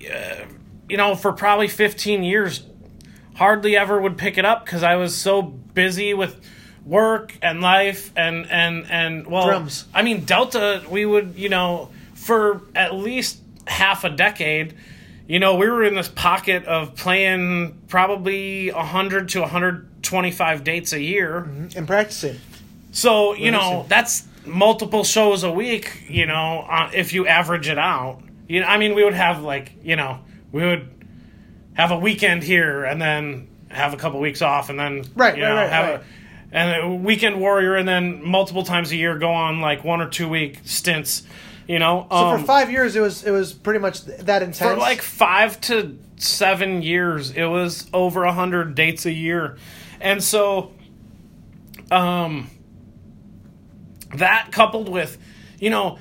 [0.00, 0.44] uh,
[0.88, 2.62] you know for probably 15 years
[3.36, 6.38] hardly ever would pick it up because I was so busy with
[6.84, 9.86] work and life and and and well Drums.
[9.94, 14.74] I mean Delta we would you know for at least half a decade
[15.28, 19.42] you know we were in this pocket of playing probably 100 to
[20.02, 21.38] 125 dates a year
[21.76, 22.36] and practicing.
[22.92, 26.04] so you know that's multiple shows a week.
[26.08, 29.42] You know, uh, if you average it out, you know, I mean, we would have
[29.42, 30.18] like you know,
[30.52, 30.88] we would
[31.74, 35.42] have a weekend here and then have a couple weeks off, and then Right, you
[35.44, 36.00] right, know, right, have right.
[36.00, 36.04] a
[36.52, 40.08] and a weekend warrior, and then multiple times a year go on like one or
[40.08, 41.22] two week stints.
[41.68, 44.58] You know, So um, for five years, it was it was pretty much that intense.
[44.58, 49.56] for like five to seven years it was over a hundred dates a year
[50.00, 50.72] and so
[51.90, 52.50] um
[54.14, 55.18] that coupled with
[55.58, 55.98] you know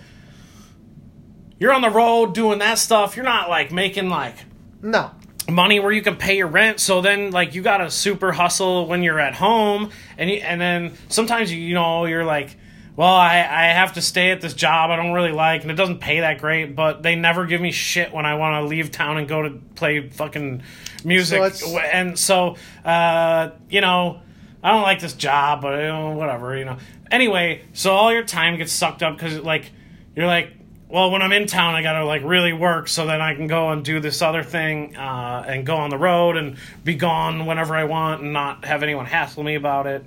[1.59, 4.35] you're on the road doing that stuff you're not like making like
[4.81, 5.11] no,
[5.49, 6.79] money where you can pay your rent.
[6.79, 10.59] So then, like, you got to super hustle when you're at home, and you, and
[10.59, 12.55] then sometimes you you know you're like,
[12.95, 15.75] well, I I have to stay at this job I don't really like, and it
[15.75, 18.91] doesn't pay that great, but they never give me shit when I want to leave
[18.91, 20.63] town and go to play fucking
[21.05, 24.21] music, So and so uh, you know.
[24.61, 26.75] I don't like this job, but you know, whatever, you know.
[27.09, 29.71] Anyway, so all your time gets sucked up because, like,
[30.17, 30.51] you're like,
[30.89, 33.69] well, when I'm in town, I gotta like really work so then I can go
[33.69, 37.73] and do this other thing uh, and go on the road and be gone whenever
[37.73, 40.03] I want and not have anyone hassle me about it.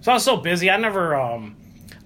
[0.00, 1.54] So I was so busy, I never, um,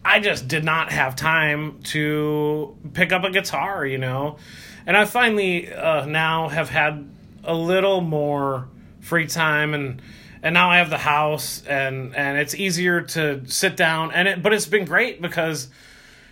[0.05, 4.37] I just did not have time to pick up a guitar, you know.
[4.85, 7.09] And I finally uh, now have had
[7.45, 8.69] a little more
[9.01, 10.01] free time and
[10.43, 14.43] and now I have the house and and it's easier to sit down and it
[14.43, 15.69] but it's been great because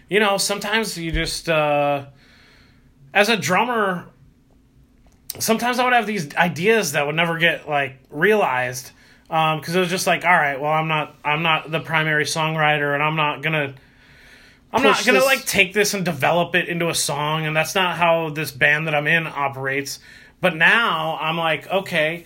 [0.09, 2.07] you know sometimes you just uh
[3.15, 4.07] as a drummer
[5.39, 8.91] sometimes I would have these ideas that would never get like realized
[9.29, 12.95] because it was just like all right well I'm not I'm not the primary songwriter
[12.95, 13.75] and I'm not gonna
[14.73, 17.75] I'm not gonna this- like take this and develop it into a song and that's
[17.75, 19.99] not how this band that I'm in operates
[20.41, 22.25] but now I'm like okay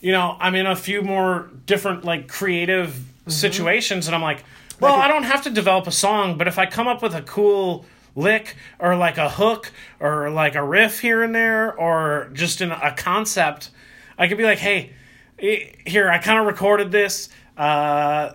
[0.00, 2.96] you know I'm in a few more different like creative
[3.26, 3.32] Mm-hmm.
[3.32, 4.44] situations and I'm like
[4.78, 7.22] well I don't have to develop a song but if I come up with a
[7.22, 12.60] cool lick or like a hook or like a riff here and there or just
[12.60, 13.70] in a concept
[14.16, 14.92] I could be like hey
[15.40, 18.34] here I kind of recorded this uh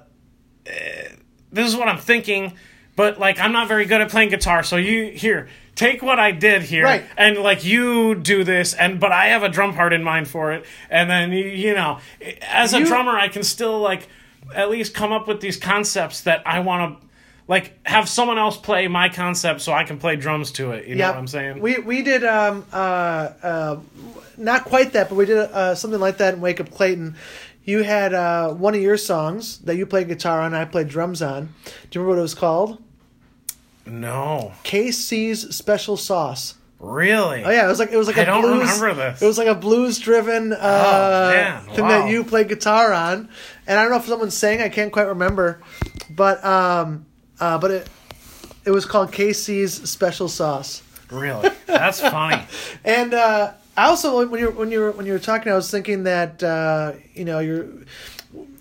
[0.66, 1.08] eh,
[1.54, 2.56] this is what I'm thinking
[2.98, 6.32] but like I'm not very good at playing guitar so you here take what I
[6.32, 7.04] did here Right.
[7.18, 10.52] and like you do this and but I have a drum part in mind for
[10.52, 12.00] it and then you, you know
[12.42, 14.08] as a You- drummer I can still like
[14.54, 17.08] at least come up with these concepts that I want to
[17.48, 20.96] like have someone else play my concept so I can play drums to it you
[20.96, 21.14] know Yep.
[21.16, 22.76] what I'm saying We we did um uh,
[23.42, 23.80] uh
[24.38, 27.16] not quite that, but we did uh, something like that in Wake Up Clayton.
[27.64, 31.22] You had uh, one of your songs that you played guitar on, I played drums
[31.22, 31.54] on.
[31.66, 32.82] Do you remember what it was called?
[33.86, 36.56] No KC's Special Sauce.
[36.80, 38.60] really Oh yeah, it was like it was like I a don't blues.
[38.82, 39.22] remember this.
[39.22, 41.90] It was like a blues driven uh, Oh, man, thing wow.
[41.90, 43.30] that you played guitar on,
[43.68, 44.62] and I don't know if someone sang.
[44.62, 45.62] I can't quite remember,
[46.10, 47.06] but um,
[47.40, 47.90] uh, but it
[48.66, 50.84] it was called KC's Special Sauce.
[51.12, 52.42] really that's funny
[52.86, 55.56] And uh, I also when you were when you were when you were talking, I
[55.56, 57.68] was thinking that uh, you know you're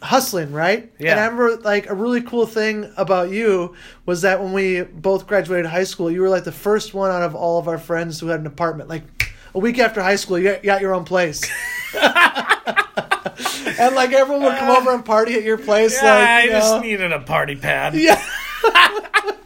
[0.03, 0.91] hustling, right?
[0.99, 1.13] Yeah.
[1.13, 3.75] And I remember like a really cool thing about you
[4.07, 7.23] was that when we both graduated high school, you were like the first one out
[7.23, 8.89] of all of our friends who had an apartment.
[8.89, 9.05] Like
[9.55, 11.43] a week after high school, you got, you got your own place.
[13.79, 16.01] and like everyone would come over and party at your place.
[16.03, 16.81] yeah, like I you just know.
[16.81, 18.23] needed a party pad Yeah.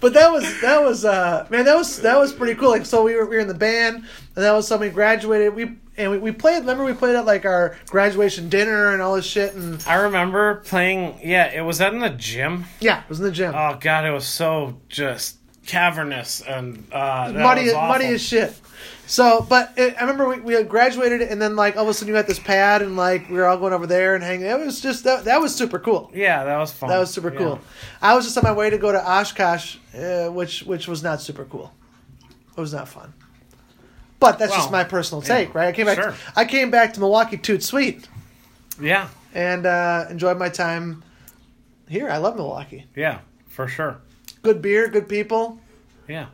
[0.00, 2.70] but that was that was uh man that was that was pretty cool.
[2.70, 5.54] Like so we were we were in the band and that was something we graduated.
[5.54, 9.16] We and we, we played remember we played at like our graduation dinner and all
[9.16, 13.08] this shit and I remember playing yeah it was that in the gym yeah, it
[13.08, 13.54] was in the gym.
[13.54, 15.36] Oh god, it was so just
[15.66, 18.58] cavernous and uh, muddy muddy as shit.
[19.10, 21.94] So, but it, I remember we, we had graduated and then like all of a
[21.94, 24.46] sudden you had this pad and like we were all going over there and hanging.
[24.46, 26.10] It was just that that was super cool.
[26.14, 26.90] Yeah, that was fun.
[26.90, 27.38] That was super Yeah.
[27.38, 27.60] cool.
[28.02, 31.22] I was just on my way to go to Oshkosh, uh, which which was not
[31.22, 31.72] super cool.
[32.54, 33.14] It was not fun.
[34.20, 35.68] But that's just my personal yeah, take, right?
[35.68, 35.96] I came back.
[35.96, 36.14] sure.
[36.36, 38.06] I came back to Milwaukee Toot Sweet
[38.78, 41.02] Yeah, and uh, enjoyed my time
[41.88, 42.10] here.
[42.10, 42.84] I love Milwaukee.
[42.94, 43.98] yeah, for sure.
[44.42, 45.58] Good beer, good people.
[46.08, 46.26] Yeah.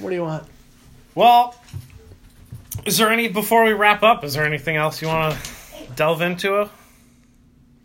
[0.00, 0.44] What do you want?
[1.14, 1.54] Well,
[2.84, 4.24] is there any before we wrap up?
[4.24, 6.68] Is there anything else you want to delve into?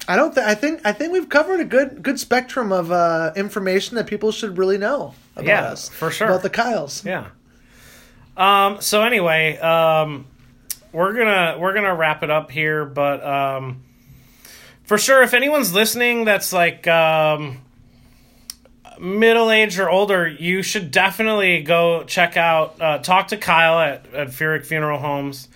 [0.07, 0.33] I don't.
[0.35, 0.81] Th- I think.
[0.85, 4.77] I think we've covered a good good spectrum of uh, information that people should really
[4.77, 5.89] know about Yeah, us.
[5.89, 6.27] for sure.
[6.27, 7.05] About the Kyles.
[7.05, 7.27] Yeah.
[8.35, 8.81] Um.
[8.81, 10.25] So anyway, um,
[10.91, 13.81] we're gonna we're gonna wrap it up here, but um,
[14.83, 17.61] for sure, if anyone's listening, that's like um,
[18.99, 22.81] middle age or older, you should definitely go check out.
[22.81, 25.47] Uh, talk to Kyle at at Feerick Funeral Homes.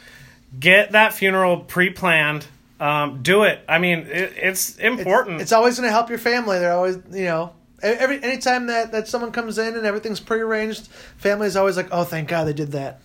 [0.59, 2.45] Get that funeral pre-planned.
[2.79, 3.59] Um, do it.
[3.67, 5.41] I mean, it, it's important.
[5.41, 6.59] It's always going to help your family.
[6.59, 11.47] They're always, you know, every anytime that that someone comes in and everything's prearranged, family
[11.47, 13.01] is always like, "Oh, thank God they did that."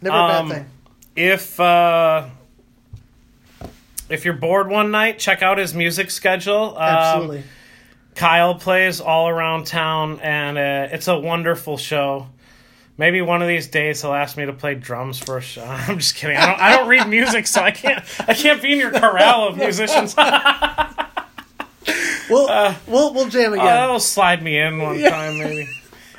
[0.00, 0.66] Never a Um, bad thing.
[1.16, 2.26] if uh,
[4.08, 6.74] if you're bored one night, check out his music schedule.
[6.76, 7.42] Um, Absolutely.
[8.14, 12.28] Kyle plays all around town, and uh, it's a wonderful show.
[12.96, 15.64] Maybe one of these days he'll ask me to play drums for a show.
[15.68, 16.36] I'm just kidding.
[16.36, 16.60] I don't.
[16.60, 18.04] I don't read music, so I can't.
[18.28, 20.14] I can't be in your corral of musicians.
[22.30, 23.66] We'll, Uh, we'll we'll jam again.
[23.66, 25.10] Oh, that'll slide me in one Yeah.
[25.10, 25.68] time, maybe.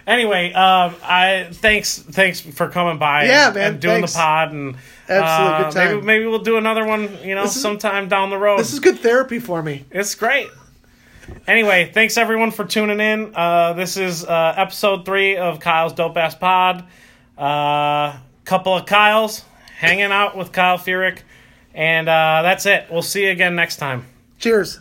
[0.06, 3.26] Anyway, um, I thanks thanks for coming by.
[3.26, 4.14] Yeah, and, man, and doing thanks.
[4.14, 4.76] the pod and
[5.10, 5.90] Absolutely, uh, good time.
[5.96, 7.10] Maybe maybe we'll do another one.
[7.24, 8.60] You know, is- sometime down the road.
[8.60, 9.86] this is good therapy for me.
[9.90, 10.48] It's great.
[11.48, 13.36] Anyway, thanks everyone for tuning in.
[13.36, 16.86] Uh, this is uh, episode three of Kyle's Dope Ass Pod.
[17.38, 19.44] Uh, couple of Kyles
[19.78, 21.20] hanging out with Kyle Feerick,
[21.74, 22.88] and uh, that's it.
[22.92, 24.06] We'll see you again next time.
[24.40, 24.80] Cheers.